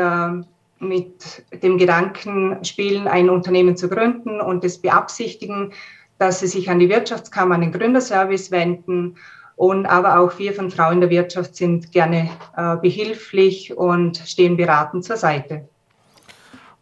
[0.79, 5.73] mit dem Gedanken spielen, ein Unternehmen zu gründen und es beabsichtigen,
[6.19, 9.17] dass sie sich an die Wirtschaftskammer, an den Gründerservice wenden
[9.57, 15.05] und aber auch wir von Frauen der Wirtschaft sind gerne äh, behilflich und stehen beratend
[15.05, 15.69] zur Seite.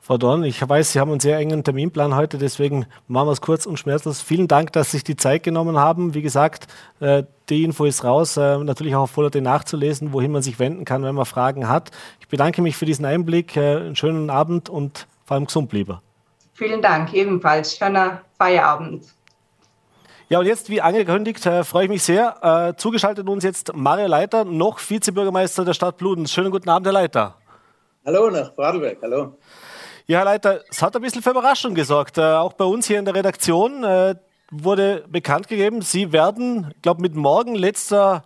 [0.04, 3.40] Frau Dorn, ich weiß, Sie haben einen sehr engen Terminplan heute, deswegen machen wir es
[3.40, 4.20] kurz und schmerzlos.
[4.20, 6.12] Vielen Dank, dass Sie sich die Zeit genommen haben.
[6.12, 6.66] Wie gesagt,
[6.98, 10.84] äh, die Info ist raus, äh, natürlich auch auf Vollerte nachzulesen, wohin man sich wenden
[10.84, 11.92] kann, wenn man Fragen hat.
[12.18, 13.56] Ich bedanke mich für diesen Einblick.
[13.56, 16.02] Äh, einen schönen Abend und vor allem gesund lieber.
[16.54, 17.76] Vielen Dank, ebenfalls.
[17.76, 19.04] Schöner Feierabend.
[20.32, 22.70] Ja, und jetzt, wie angekündigt, äh, freue ich mich sehr.
[22.72, 26.32] Äh, zugeschaltet uns jetzt Mario Leiter, noch Vizebürgermeister der Stadt Bludenz.
[26.32, 27.34] Schönen guten Abend, Herr Leiter.
[28.06, 29.36] Hallo nach Vorarlberg, hallo.
[30.06, 32.16] Ja, Herr Leiter, es hat ein bisschen für Überraschung gesorgt.
[32.16, 34.14] Äh, auch bei uns hier in der Redaktion äh,
[34.50, 38.22] wurde bekannt gegeben, Sie werden, ich glaube, mit morgen letzter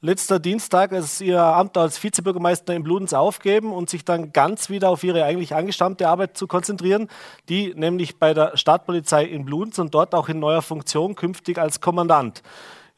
[0.00, 4.90] letzter Dienstag als ihr Amt als Vizebürgermeister in Bludenz aufgeben und sich dann ganz wieder
[4.90, 7.08] auf ihre eigentlich angestammte Arbeit zu konzentrieren,
[7.48, 11.80] die nämlich bei der Stadtpolizei in Bludenz und dort auch in neuer Funktion künftig als
[11.80, 12.42] Kommandant.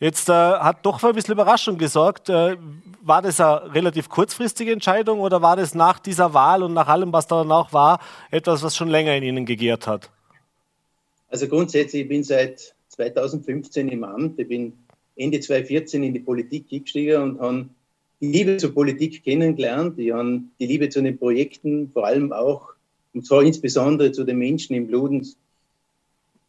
[0.00, 2.28] Jetzt äh, hat doch für ein bisschen Überraschung gesorgt.
[2.28, 2.56] Äh,
[3.02, 7.12] war das eine relativ kurzfristige Entscheidung oder war das nach dieser Wahl und nach allem,
[7.12, 7.98] was da danach war,
[8.30, 10.10] etwas, was schon länger in Ihnen gegärt hat?
[11.28, 14.38] Also grundsätzlich, ich bin seit 2015 im Amt.
[14.38, 14.87] Ich bin
[15.18, 17.68] Ende 2014 in die Politik gestiegen und habe
[18.20, 19.98] die Liebe zur Politik kennengelernt.
[19.98, 22.70] Ich habe die Liebe zu den Projekten, vor allem auch,
[23.12, 25.36] und zwar insbesondere zu den Menschen im Bludens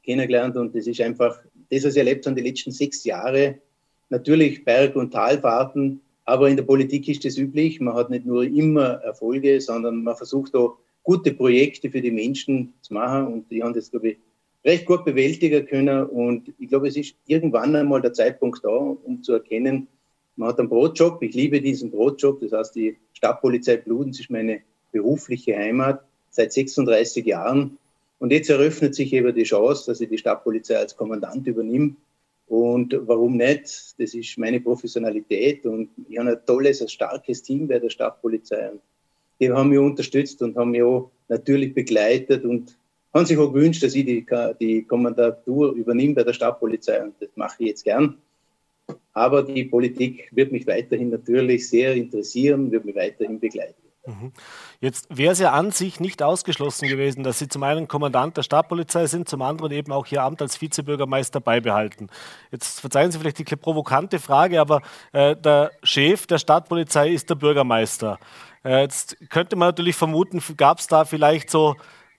[0.03, 0.55] kennengelernt.
[0.55, 1.37] Und das ist einfach
[1.69, 3.55] das, was ich erlebt habe die letzten sechs Jahre,
[4.09, 7.79] natürlich Berg- und Talfahrten, aber in der Politik ist das üblich.
[7.79, 12.73] Man hat nicht nur immer Erfolge, sondern man versucht auch gute Projekte für die Menschen
[12.81, 14.17] zu machen und die haben das, glaube ich,
[14.65, 16.05] recht gut bewältigen können.
[16.05, 19.87] Und ich glaube, es ist irgendwann einmal der Zeitpunkt da, um zu erkennen,
[20.35, 21.21] man hat einen Brotjob.
[21.21, 22.39] Ich liebe diesen Brotjob.
[22.39, 24.61] Das heißt, die Stadtpolizei Bludens ist meine
[24.93, 27.77] berufliche Heimat seit 36 Jahren.
[28.19, 31.95] Und jetzt eröffnet sich eben die Chance, dass ich die Stadtpolizei als Kommandant übernehme.
[32.47, 33.95] Und warum nicht?
[33.99, 38.71] Das ist meine Professionalität und ich habe ein tolles, ein starkes Team bei der Stadtpolizei.
[39.39, 42.78] Die haben mich unterstützt und haben mich auch natürlich begleitet und
[43.13, 44.25] haben sich auch gewünscht, dass ich die,
[44.59, 48.17] die Kommandatur übernehme bei der Stadtpolizei und das mache ich jetzt gern.
[49.13, 53.89] Aber die Politik wird mich weiterhin natürlich sehr interessieren, wird mich weiterhin begleiten.
[54.05, 54.31] Mhm.
[54.79, 58.43] Jetzt wäre es ja an sich nicht ausgeschlossen gewesen, dass Sie zum einen Kommandant der
[58.43, 62.07] Stadtpolizei sind, zum anderen eben auch Ihr Amt als Vizebürgermeister beibehalten.
[62.51, 67.35] Jetzt verzeihen Sie vielleicht die provokante Frage, aber äh, der Chef der Stadtpolizei ist der
[67.35, 68.19] Bürgermeister.
[68.63, 71.75] Äh, jetzt könnte man natürlich vermuten, gab es da vielleicht so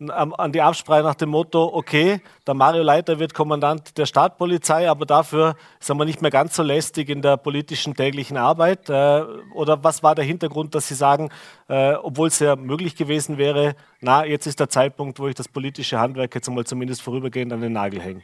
[0.09, 5.05] an die Absprache nach dem Motto, okay, der Mario Leiter wird Kommandant der Stadtpolizei, aber
[5.05, 8.89] dafür sind wir nicht mehr ganz so lästig in der politischen täglichen Arbeit?
[8.89, 11.29] Äh, oder was war der Hintergrund, dass Sie sagen,
[11.69, 15.49] äh, obwohl es ja möglich gewesen wäre, na, jetzt ist der Zeitpunkt, wo ich das
[15.49, 18.23] politische Handwerk jetzt einmal zumindest vorübergehend an den Nagel hänge?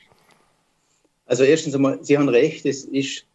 [1.26, 3.26] Also erstens einmal, Sie haben recht, es ist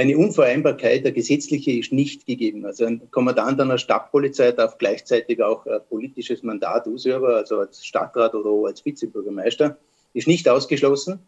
[0.00, 2.64] eine Unvereinbarkeit, der gesetzliche ist nicht gegeben.
[2.64, 8.34] Also ein Kommandant einer Stadtpolizei darf gleichzeitig auch ein politisches Mandat ausüben, also als Stadtrat
[8.34, 9.76] oder als Vizebürgermeister,
[10.14, 11.18] ist nicht ausgeschlossen.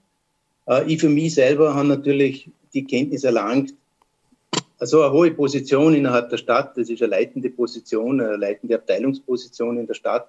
[0.67, 3.75] Äh, ich für mich selber habe natürlich die Kenntnis erlangt,
[4.79, 9.77] also eine hohe Position innerhalb der Stadt, das ist eine leitende Position, eine leitende Abteilungsposition
[9.77, 10.29] in der Stadt.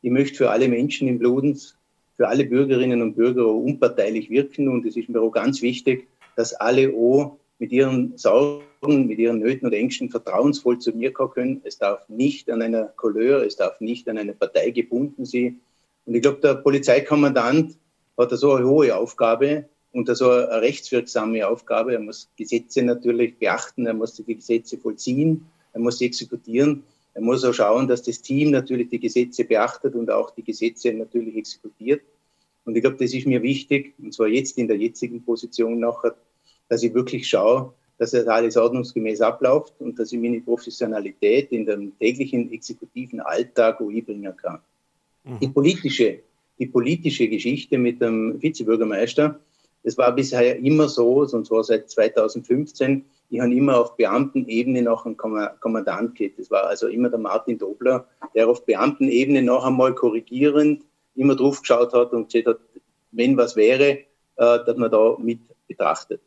[0.00, 1.74] Ich möchte für alle Menschen im Bludens,
[2.16, 6.54] für alle Bürgerinnen und Bürger unparteilich wirken und es ist mir auch ganz wichtig, dass
[6.54, 11.60] alle auch mit ihren Sorgen, mit ihren Nöten und Ängsten vertrauensvoll zu mir kommen können.
[11.64, 15.60] Es darf nicht an einer Couleur, es darf nicht an eine Partei gebunden sein.
[16.06, 17.76] Und ich glaube, der Polizeikommandant
[18.16, 21.92] hat da so eine hohe Aufgabe und da so eine rechtswirksame Aufgabe.
[21.92, 26.82] Er muss Gesetze natürlich beachten, er muss die Gesetze vollziehen, er muss sie exekutieren.
[27.12, 30.92] Er muss auch schauen, dass das Team natürlich die Gesetze beachtet und auch die Gesetze
[30.92, 32.02] natürlich exekutiert.
[32.64, 36.14] Und ich glaube, das ist mir wichtig, und zwar jetzt in der jetzigen Position nachher,
[36.70, 41.66] dass ich wirklich schaue, dass das alles ordnungsgemäß abläuft und dass ich meine Professionalität in
[41.66, 44.60] dem täglichen exekutiven Alltag einbringen kann.
[45.24, 45.38] Mhm.
[45.40, 46.20] Die politische,
[46.58, 49.38] die politische Geschichte mit dem Vizebürgermeister,
[49.82, 53.04] das war bisher immer so, und zwar seit 2015.
[53.30, 56.38] Ich habe immer auf Beamtenebene noch einen Kommandant gehabt.
[56.38, 60.84] Das war also immer der Martin Dobler, der auf Beamtenebene noch einmal korrigierend
[61.16, 62.60] immer drauf geschaut hat und gesagt hat,
[63.12, 64.04] wenn was wäre, äh,
[64.36, 66.20] dass man da mit betrachtet.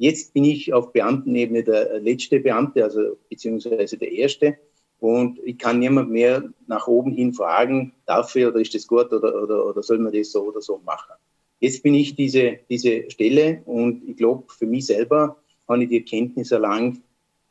[0.00, 4.56] Jetzt bin ich auf Beamtenebene der letzte Beamte, also beziehungsweise der erste.
[4.98, 9.42] Und ich kann niemand mehr nach oben hin fragen, ich oder ist das gut oder,
[9.42, 11.12] oder, oder soll man das so oder so machen.
[11.58, 15.36] Jetzt bin ich diese, diese Stelle und ich glaube, für mich selber
[15.68, 17.02] habe ich die Erkenntnis erlangt,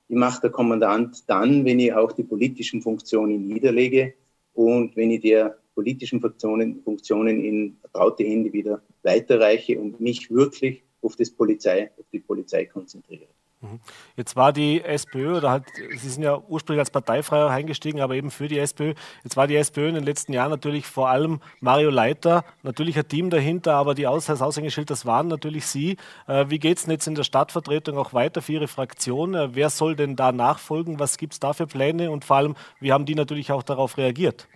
[0.07, 4.15] ich mache der Kommandant dann, wenn ich auch die politischen Funktionen niederlege
[4.55, 10.81] und wenn ich der politischen Funktionen, Funktionen in vertraute Hände wieder weiterreiche und mich wirklich
[11.01, 13.29] auf, das Polizei, auf die Polizei konzentriert.
[13.61, 13.81] Mhm.
[14.15, 15.65] Jetzt war die SPÖ, oder halt,
[15.97, 18.93] Sie sind ja ursprünglich als Parteifreier eingestiegen, aber eben für die SPÖ.
[19.23, 23.07] Jetzt war die SPÖ in den letzten Jahren natürlich vor allem Mario Leiter, natürlich ein
[23.07, 25.97] Team dahinter, aber die Aus das Aushängeschild, das waren natürlich Sie.
[26.27, 29.33] Äh, wie geht es denn jetzt in der Stadtvertretung auch weiter für Ihre Fraktion?
[29.33, 30.99] Äh, wer soll denn da nachfolgen?
[30.99, 32.11] Was gibt es da für Pläne?
[32.11, 34.47] Und vor allem, wie haben die natürlich auch darauf reagiert?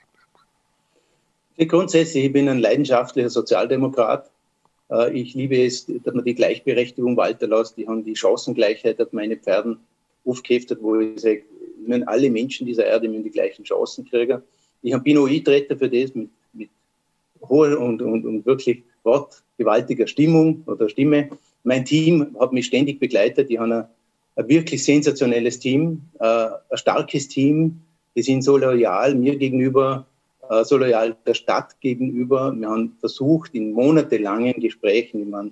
[1.58, 4.33] Grundsätzlich, ich bin ein leidenschaftlicher Sozialdemokrat
[5.12, 7.78] ich liebe es, dass man die Gleichberechtigung walten lässt.
[7.78, 9.80] Die haben die Chancengleichheit auf meine Pferden
[10.26, 11.44] aufgeheftet, wo ich sage,
[12.06, 14.42] alle Menschen dieser Erde müssen die gleichen Chancen kriegen.
[14.82, 16.70] Ich bin auch Eintreten für das mit, mit
[17.42, 21.30] hoher und, und, und wirklich wortgewaltiger Stimmung oder Stimme.
[21.64, 23.50] Mein Team hat mich ständig begleitet.
[23.50, 23.86] Die haben ein,
[24.36, 27.82] ein wirklich sensationelles Team, äh, ein starkes Team.
[28.16, 30.13] Die sind so loyal mir gegenüber, äh,
[30.64, 32.54] so loyal der Stadt gegenüber.
[32.56, 35.52] Wir haben versucht, in monatelangen Gesprächen, ich meine,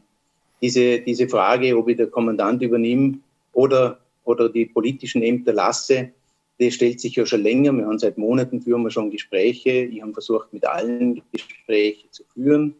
[0.62, 3.20] diese, diese Frage, ob ich der Kommandant übernehme
[3.54, 6.12] oder, oder die politischen Ämter lasse,
[6.60, 7.74] das stellt sich ja schon länger.
[7.74, 9.72] Wir haben seit Monaten führen wir schon Gespräche.
[9.72, 12.76] Ich habe versucht, mit allen Gespräche zu führen.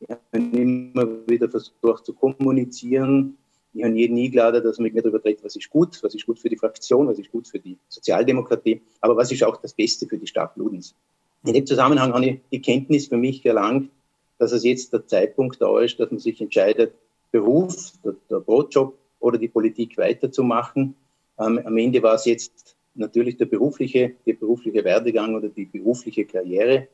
[0.00, 0.20] Ich habe
[0.56, 3.38] immer wieder versucht zu kommunizieren.
[3.72, 6.26] Ich habe jeden eingeladen, dass man mit mir darüber redet, was ist gut, was ist
[6.26, 9.72] gut für die Fraktion, was ist gut für die Sozialdemokratie, aber was ist auch das
[9.72, 10.94] Beste für die Stadt Ludens.
[11.44, 13.90] In dem Zusammenhang habe ich die Kenntnis für mich erlangt,
[14.38, 16.92] dass es jetzt der Zeitpunkt da ist, dass man sich entscheidet,
[17.30, 20.94] Beruf, der, der Brotjob oder die Politik weiterzumachen.
[21.38, 26.24] Ähm, am Ende war es jetzt natürlich der berufliche, der berufliche Werdegang oder die berufliche
[26.24, 26.88] Karriere.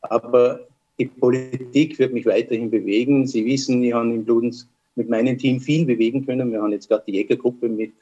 [0.00, 0.66] Aber
[0.98, 3.26] die Politik wird mich weiterhin bewegen.
[3.26, 6.52] Sie wissen, ich habe in Bludens mit meinem Team viel bewegen können.
[6.52, 7.92] Wir haben jetzt gerade die Jägergruppe mit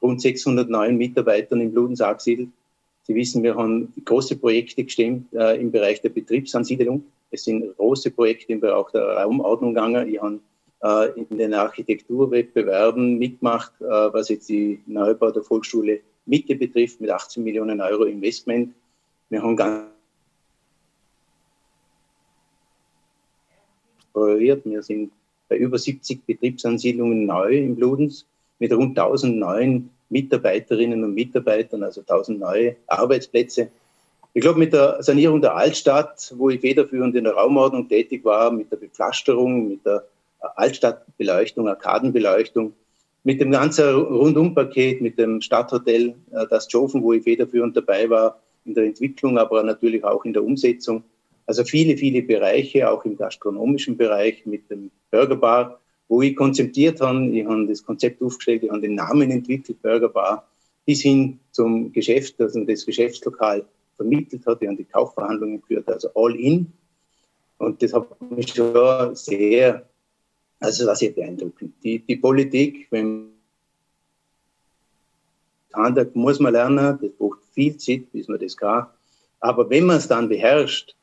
[0.00, 2.48] rund 600 neuen Mitarbeitern in Bludens angesiedelt.
[3.02, 7.04] Sie wissen, wir haben große Projekte gestemmt äh, im Bereich der Betriebsansiedelung.
[7.30, 10.08] Es sind große Projekte im Bereich der Raumordnung gegangen.
[10.08, 10.40] Ich habe
[10.82, 17.10] äh, in den Architekturwettbewerben mitgemacht, äh, was jetzt die Neubau der Volksschule Mitte betrifft, mit
[17.10, 18.74] 18 Millionen Euro Investment.
[19.28, 19.86] Wir haben ganz
[24.12, 25.12] wir sind
[25.48, 28.26] bei über 70 Betriebsansiedlungen neu in Bludens
[28.58, 33.68] mit rund 1000 neuen Mitarbeiterinnen und Mitarbeitern, also 1000 neue Arbeitsplätze.
[34.32, 38.50] Ich glaube, mit der Sanierung der Altstadt, wo ich federführend in der Raumordnung tätig war,
[38.50, 40.04] mit der Bepflasterung, mit der
[40.56, 42.72] Altstadtbeleuchtung, Arkadenbeleuchtung,
[43.24, 48.40] mit dem ganzen Rundumpaket, mit dem Stadthotel, äh, das Jofen, wo ich federführend dabei war,
[48.64, 51.02] in der Entwicklung, aber natürlich auch in der Umsetzung.
[51.46, 55.79] Also viele, viele Bereiche, auch im gastronomischen Bereich mit dem Burgerbar,
[56.10, 57.24] wo ich konzeptiert habe.
[57.28, 60.46] Ich habe das Konzept aufgestellt, ich habe den Namen entwickelt, Burgerbar,
[60.84, 63.64] bis hin zum Geschäft, also das Geschäftslokal
[63.96, 66.72] vermittelt hat, ich habe die Kaufverhandlungen geführt, also all in.
[67.58, 69.86] Und das hat mich schon sehr,
[70.58, 71.74] also war sehr beeindruckend.
[71.84, 73.28] Die, die Politik, wenn
[75.72, 78.86] Handwerk muss man lernen, das braucht viel Zeit, bis man das kann.
[79.38, 80.96] Aber wenn man es dann beherrscht,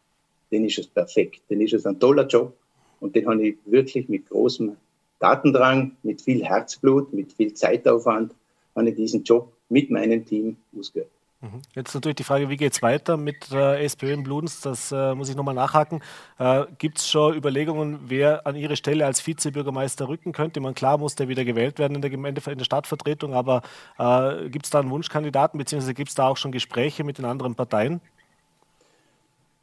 [0.52, 1.42] dann ist es perfekt.
[1.48, 2.54] Dann ist es ein toller Job.
[3.00, 4.76] Und den habe ich wirklich mit großem
[5.20, 8.34] Datendrang, mit viel Herzblut, mit viel Zeitaufwand,
[8.76, 11.12] habe ich diesen Job mit meinem Team ausgeübt.
[11.42, 11.62] Mhm.
[11.76, 14.62] Jetzt natürlich die Frage, wie geht es weiter mit der SPÖ in Bludens?
[14.62, 16.02] Das äh, muss ich nochmal nachhaken.
[16.40, 20.60] Äh, Gibt es schon Überlegungen, wer an Ihre Stelle als Vizebürgermeister rücken könnte?
[20.62, 23.62] Man klar muss der wieder gewählt werden in der Gemeinde, in der Stadtvertretung, aber
[24.00, 27.26] äh, gibt es da einen Wunschkandidaten, beziehungsweise gibt es da auch schon Gespräche mit den
[27.26, 28.02] anderen Parteien?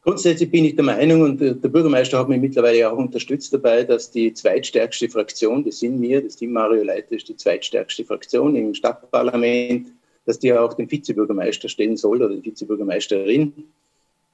[0.05, 4.11] Grundsätzlich bin ich der Meinung, und der Bürgermeister hat mich mittlerweile auch unterstützt dabei, dass
[4.11, 8.75] die zweitstärkste Fraktion, das sind wir, das Team Mario Leiter ist die zweitstärkste Fraktion im
[8.75, 9.89] Stadtparlament,
[10.27, 13.55] dass die auch den Vizebürgermeister stellen soll oder die Vizebürgermeisterin.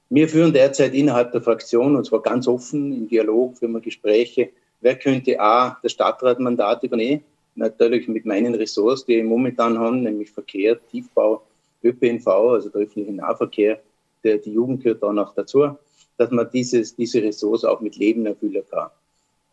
[0.09, 4.49] Wir führen derzeit innerhalb der Fraktion, und zwar ganz offen im Dialog, führen wir Gespräche,
[4.81, 7.23] wer könnte A, das Stadtratmandat übernehmen,
[7.55, 11.43] natürlich mit meinen Ressorts, die wir momentan haben, nämlich Verkehr, Tiefbau,
[11.81, 13.79] ÖPNV, also der öffentliche Nahverkehr,
[14.23, 15.77] der, die Jugend gehört da noch dazu,
[16.17, 18.89] dass man dieses, diese Ressource auch mit Leben erfüllen kann.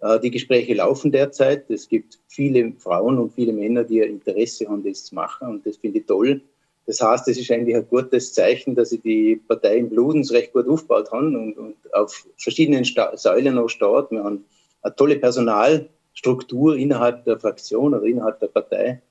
[0.01, 1.71] Äh, die Gespräche laufen derzeit.
[1.71, 5.49] Es gibt viele Frauen und viele Männer, die ein Interesse haben, das zu machen.
[5.49, 6.41] Und das finde ich toll.
[6.87, 10.55] Das heißt, es ist eigentlich ein gutes Zeichen, dass sie die Partei in Bludens recht
[10.55, 14.11] gut aufgebaut haben und, und auf verschiedenen Sta Säulen noch steht.
[14.11, 14.45] Wir haben
[14.81, 19.03] eine tolle Personalstruktur innerhalb der Fraktion oder innerhalb der Partei.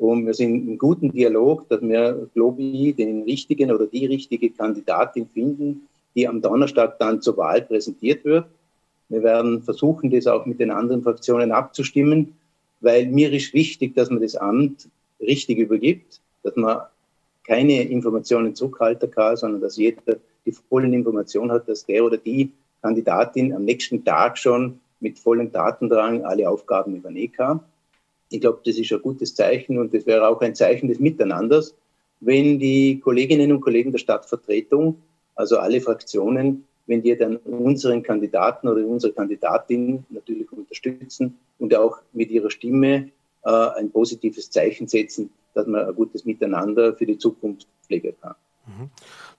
[0.00, 2.26] Und wir sind im guten Dialog, dass wir,
[2.58, 5.82] ich, den richtigen oder die richtige Kandidatin finden,
[6.14, 8.46] die am Donnerstag dann zur Wahl präsentiert wird.
[9.10, 12.32] Wir werden versuchen, das auch mit den anderen Fraktionen abzustimmen,
[12.80, 14.88] weil mir ist wichtig, dass man das Amt
[15.20, 16.80] richtig übergibt, dass man
[17.46, 22.50] keine Informationen zurückhalten kann, sondern dass jeder die vollen Informationen hat, dass der oder die
[22.80, 27.60] Kandidatin am nächsten Tag schon mit vollem Datendrang alle Aufgaben übernehmen kann.
[28.30, 31.74] Ich glaube, das ist ein gutes Zeichen und das wäre auch ein Zeichen des Miteinanders,
[32.20, 34.96] wenn die Kolleginnen und Kollegen der Stadtvertretung,
[35.34, 41.98] also alle Fraktionen, wenn die dann unseren Kandidaten oder unsere Kandidatin natürlich unterstützen und auch
[42.12, 43.10] mit ihrer Stimme
[43.44, 48.34] äh, ein positives Zeichen setzen, dass man ein gutes Miteinander für die Zukunft pflegen kann.
[48.66, 48.90] Mhm.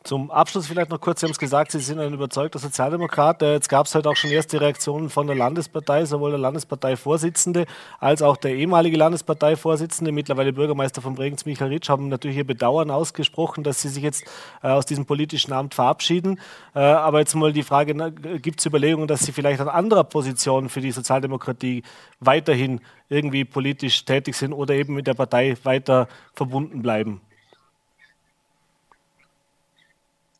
[0.03, 3.43] Zum Abschluss vielleicht noch kurz, Sie haben es gesagt, Sie sind ein überzeugter Sozialdemokrat.
[3.43, 7.67] Jetzt gab es halt auch schon erste Reaktionen von der Landespartei, sowohl der Landesparteivorsitzende
[7.99, 12.89] als auch der ehemalige Landesparteivorsitzende, mittlerweile Bürgermeister von Bregenz, Michael Ritsch, haben natürlich ihr Bedauern
[12.89, 14.23] ausgesprochen, dass Sie sich jetzt
[14.63, 16.39] äh, aus diesem politischen Amt verabschieden.
[16.73, 17.93] Äh, aber jetzt mal die Frage,
[18.39, 21.83] gibt es Überlegungen, dass Sie vielleicht an anderer Position für die Sozialdemokratie
[22.19, 27.21] weiterhin irgendwie politisch tätig sind oder eben mit der Partei weiter verbunden bleiben?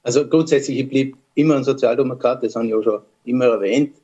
[0.03, 3.95] Also grundsätzlich, ich blieb immer ein Sozialdemokrat, das habe ich auch schon immer erwähnt.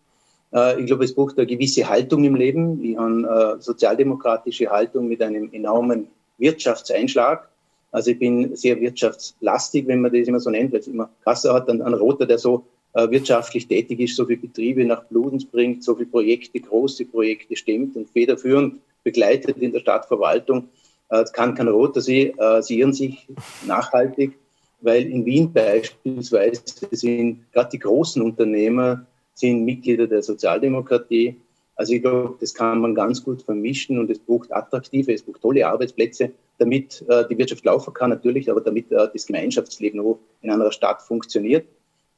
[0.53, 2.83] Äh, ich glaube, es braucht eine gewisse Haltung im Leben.
[2.83, 7.49] Ich habe eine sozialdemokratische Haltung mit einem enormen Wirtschaftseinschlag.
[7.91, 11.53] Also ich bin sehr wirtschaftslastig, wenn man das immer so nennt, weil es immer Kasse
[11.53, 15.45] hat, einen, einen Roter, der so äh, wirtschaftlich tätig ist, so viele Betriebe nach Bludens
[15.45, 20.69] bringt, so viele Projekte, große Projekte stemmt und federführend begleitet in der Stadtverwaltung.
[21.09, 23.27] Äh, es kann kein Roter äh, sie irren sich
[23.65, 24.37] nachhaltig,
[24.82, 26.61] weil in Wien beispielsweise
[26.91, 31.36] sind gerade die großen Unternehmer sind Mitglieder der Sozialdemokratie.
[31.75, 35.41] Also ich glaube, das kann man ganz gut vermischen und es braucht attraktive, es braucht
[35.41, 40.17] tolle Arbeitsplätze, damit äh, die Wirtschaft laufen kann natürlich, aber damit äh, das Gemeinschaftsleben auch
[40.41, 41.67] in einer Stadt funktioniert.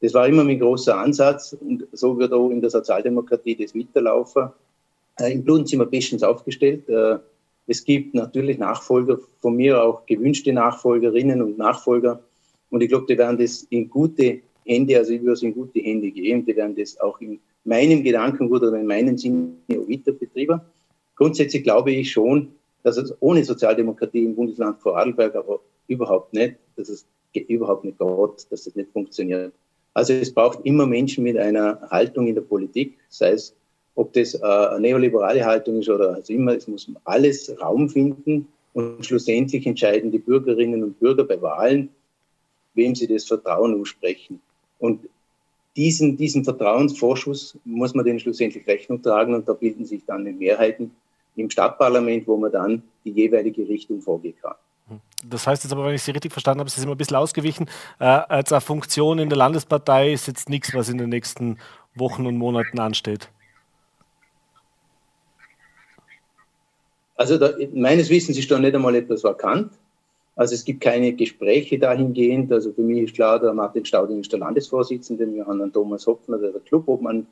[0.00, 4.48] Das war immer mein großer Ansatz und so wird auch in der Sozialdemokratie das weiterlaufen.
[5.18, 6.88] Äh, Im Blumen sind wir bestens aufgestellt.
[6.88, 7.18] Äh,
[7.66, 12.20] es gibt natürlich Nachfolger, von mir auch gewünschte Nachfolgerinnen und Nachfolger.
[12.70, 15.80] Und ich glaube, die werden das in gute Hände, also ich würde es in gute
[15.80, 20.60] Hände geben, die werden das auch in meinem Gedankengut oder in meinem Sinne weiter betreiben.
[21.16, 22.48] Grundsätzlich glaube ich schon,
[22.82, 27.04] dass es ohne Sozialdemokratie im Bundesland Vorarlberg aber überhaupt nicht, dass es
[27.34, 29.52] überhaupt nicht geht, dass es nicht funktioniert.
[29.92, 33.54] Also es braucht immer Menschen mit einer Haltung in der Politik, sei es,
[33.96, 38.46] ob das äh, eine neoliberale Haltung ist oder also immer, es muss alles Raum finden
[38.72, 41.90] und schlussendlich entscheiden die Bürgerinnen und Bürger bei Wahlen,
[42.74, 44.40] wem sie das Vertrauen aussprechen.
[44.78, 45.08] Und
[45.76, 50.32] diesen, diesen Vertrauensvorschuss muss man den schlussendlich Rechnung tragen und da bilden sich dann die
[50.32, 50.90] Mehrheiten
[51.36, 54.54] im Stadtparlament, wo man dann die jeweilige Richtung vorgehen kann.
[55.24, 57.16] Das heißt jetzt aber, wenn ich Sie richtig verstanden habe, Sie sind immer ein bisschen
[57.16, 57.68] ausgewichen.
[57.98, 61.58] Äh, als eine Funktion in der Landespartei ist jetzt nichts, was in den nächsten
[61.94, 63.30] Wochen und Monaten ansteht.
[67.14, 69.72] Also da, meines Wissens ist da nicht einmal etwas vakant.
[70.40, 72.50] Also es gibt keine Gespräche dahingehend.
[72.50, 75.30] Also für mich ist klar, der Martin Stauding ist der Landesvorsitzende.
[75.30, 77.26] Wir haben einen Thomas Hopfner, der der Clubobmann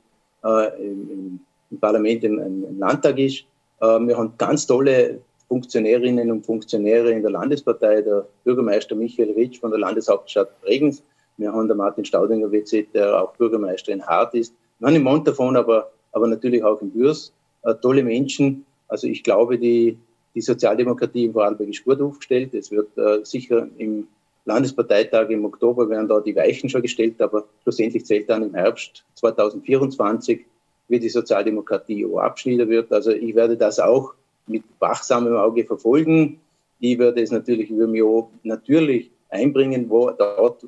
[0.44, 1.40] äh, im,
[1.70, 3.46] im, Parlament, im, im Landtag ist.
[3.80, 9.58] Äh, wir haben ganz tolle Funktionärinnen und Funktionäre in der Landespartei, der Bürgermeister Michael Ritsch
[9.58, 11.02] von der Landeshauptstadt Bregenz.
[11.38, 14.52] Wir haben den Martin Staudinger WZ, der auch Bürgermeister in Hart ist.
[14.80, 17.32] Wir haben in Montafon, aber, aber natürlich auch in Bürs
[17.62, 18.66] äh, tolle Menschen.
[18.86, 19.96] Also ich glaube, die,
[20.38, 22.54] die Sozialdemokratie in Vorarlberg ist gut aufgestellt.
[22.54, 24.06] Es wird äh, sicher im
[24.44, 29.04] Landesparteitag im Oktober werden da die Weichen schon gestellt, aber schlussendlich zählt dann im Herbst
[29.16, 30.46] 2024,
[30.86, 32.92] wie die Sozialdemokratie auch abschneiden wird.
[32.92, 34.14] Also ich werde das auch
[34.46, 36.38] mit wachsamem Auge verfolgen.
[36.78, 38.04] Ich werde es natürlich über mich
[38.44, 40.64] natürlich einbringen, wo, dort,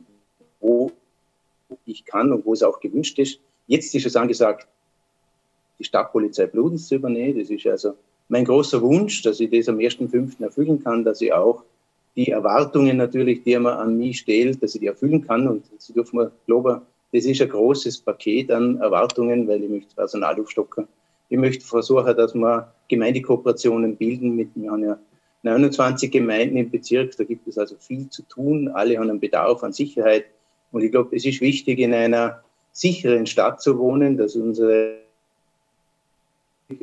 [0.59, 0.91] wo
[1.87, 3.39] ich kann und wo es auch gewünscht ist.
[3.69, 4.67] Jetzt ist es angesagt,
[5.79, 7.39] die Stadtpolizei Bludens zu übernehmen.
[7.39, 7.95] Das ist also
[8.31, 10.43] mein großer Wunsch, dass ich das am 1.5.
[10.43, 11.63] erfüllen kann, dass ich auch
[12.17, 15.47] die Erwartungen natürlich, die man an mich stellt, dass ich die erfüllen kann.
[15.47, 16.81] Und Sie dürfen mir glauben,
[17.13, 20.87] das ist ein großes Paket an Erwartungen, weil ich möchte Personal aufstocken
[21.31, 24.35] ich möchte versuchen, dass wir Gemeindekooperationen bilden.
[24.35, 24.99] Mit, wir haben ja
[25.45, 28.69] 29 Gemeinden im Bezirk, da gibt es also viel zu tun.
[28.69, 30.27] Alle haben einen Bedarf an Sicherheit.
[30.73, 34.99] Und ich glaube, es ist wichtig, in einer sicheren Stadt zu wohnen, dass unsere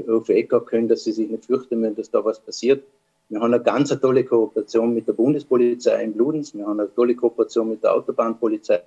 [0.07, 2.83] auf Ecker können, dass sie sich nicht fürchten wenn dass da was passiert.
[3.29, 6.53] Wir haben eine ganz tolle Kooperation mit der Bundespolizei in Bludenz.
[6.53, 8.81] Wir haben eine tolle Kooperation mit der Autobahnpolizei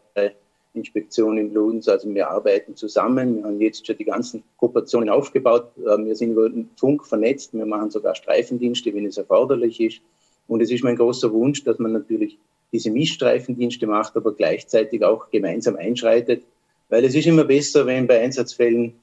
[0.75, 1.89] Inspektion in Lunds.
[1.89, 3.37] Also wir arbeiten zusammen.
[3.37, 5.69] Wir haben jetzt schon die ganzen Kooperationen aufgebaut.
[5.79, 7.53] Ähm, wir sind über den Funk vernetzt.
[7.53, 10.01] Wir machen sogar Streifendienste, wenn es erforderlich ist.
[10.49, 12.39] Und es ist mein großer Wunsch, dass man natürlich
[12.73, 16.45] diese Mischstreifendienste macht, aber gleichzeitig auch gemeinsam einschreitet.
[16.89, 18.95] Weil es ist immer besser, wenn bei Einsatzfällen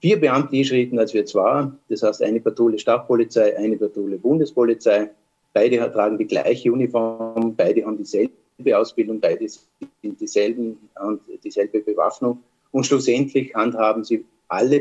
[0.00, 1.70] vier Beamte einschreiten als wir zwei.
[1.88, 5.10] Das heißt, eine Patrouille Stadtpolizei, eine Patrouille Bundespolizei.
[5.52, 8.30] Beide tragen die gleiche Uniform, beide haben dieselbe
[8.76, 12.38] Ausbildung, beide sind dieselben und dieselbe Bewaffnung.
[12.72, 14.80] Und schlussendlich handhaben sie alle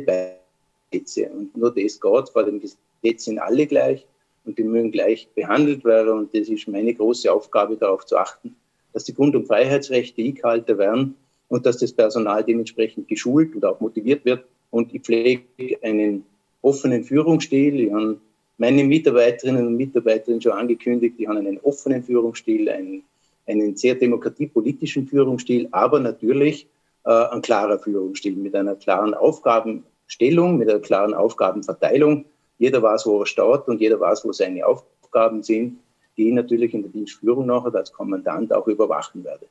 [0.91, 1.29] Gesetze.
[1.29, 4.05] Und nur das geht, vor dem Gesetz sind alle gleich
[4.45, 6.19] und die mögen gleich behandelt werden.
[6.19, 8.55] Und das ist meine große Aufgabe, darauf zu achten,
[8.93, 11.15] dass die Grund- und Freiheitsrechte eingehalten werden
[11.47, 14.45] und dass das Personal dementsprechend geschult und auch motiviert wird.
[14.71, 15.43] Und ich pflege
[15.81, 16.25] einen
[16.61, 17.79] offenen Führungsstil.
[17.79, 18.19] Ich habe
[18.57, 23.03] meine Mitarbeiterinnen und Mitarbeiter schon angekündigt, die haben einen offenen Führungsstil, einen
[23.49, 26.67] einen sehr demokratiepolitischen Führungsstil, aber natürlich
[27.05, 32.25] äh, ein klarer Führungsstil mit einer klaren Aufgabenstellung, mit einer klaren Aufgabenverteilung.
[32.59, 35.79] Jeder weiß, wo er steht und jeder weiß, wo seine Aufgaben sind,
[36.17, 39.47] die ich natürlich in der Dienstführung nachher als Kommandant auch überwachen werde.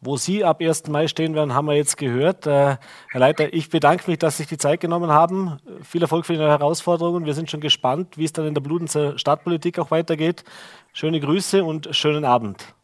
[0.00, 0.86] Wo Sie ab 1.
[0.88, 2.46] Mai stehen werden, haben wir jetzt gehört.
[2.46, 2.76] Äh,
[3.10, 5.58] Herr Leiter, ich bedanke mich, dass Sie sich die Zeit genommen haben.
[5.82, 7.26] Viel Erfolg für die Herausforderungen.
[7.26, 10.44] Wir sind schon gespannt, wie es dann in der Bludenzer Stadtpolitik auch weitergeht.
[10.92, 12.74] Schöne Grüße und schönen Abend.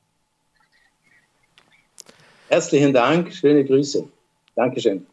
[2.49, 4.09] Herzlichen Dank, schöne Grüße.
[4.57, 5.07] Dankeschön.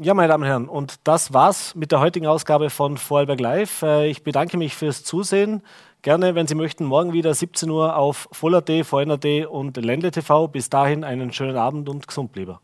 [0.00, 3.82] Ja, meine Damen und Herren, und das war's mit der heutigen Ausgabe von Vorarlberg Live.
[3.82, 5.62] Äh, ich bedanke mich fürs Zusehen.
[6.02, 10.48] Gerne, wenn Sie möchten, morgen wieder 17 Uhr auf Voller.at, VNRD und Ländle TV.
[10.48, 12.60] Bis dahin einen schönen Abend und gesund lieber.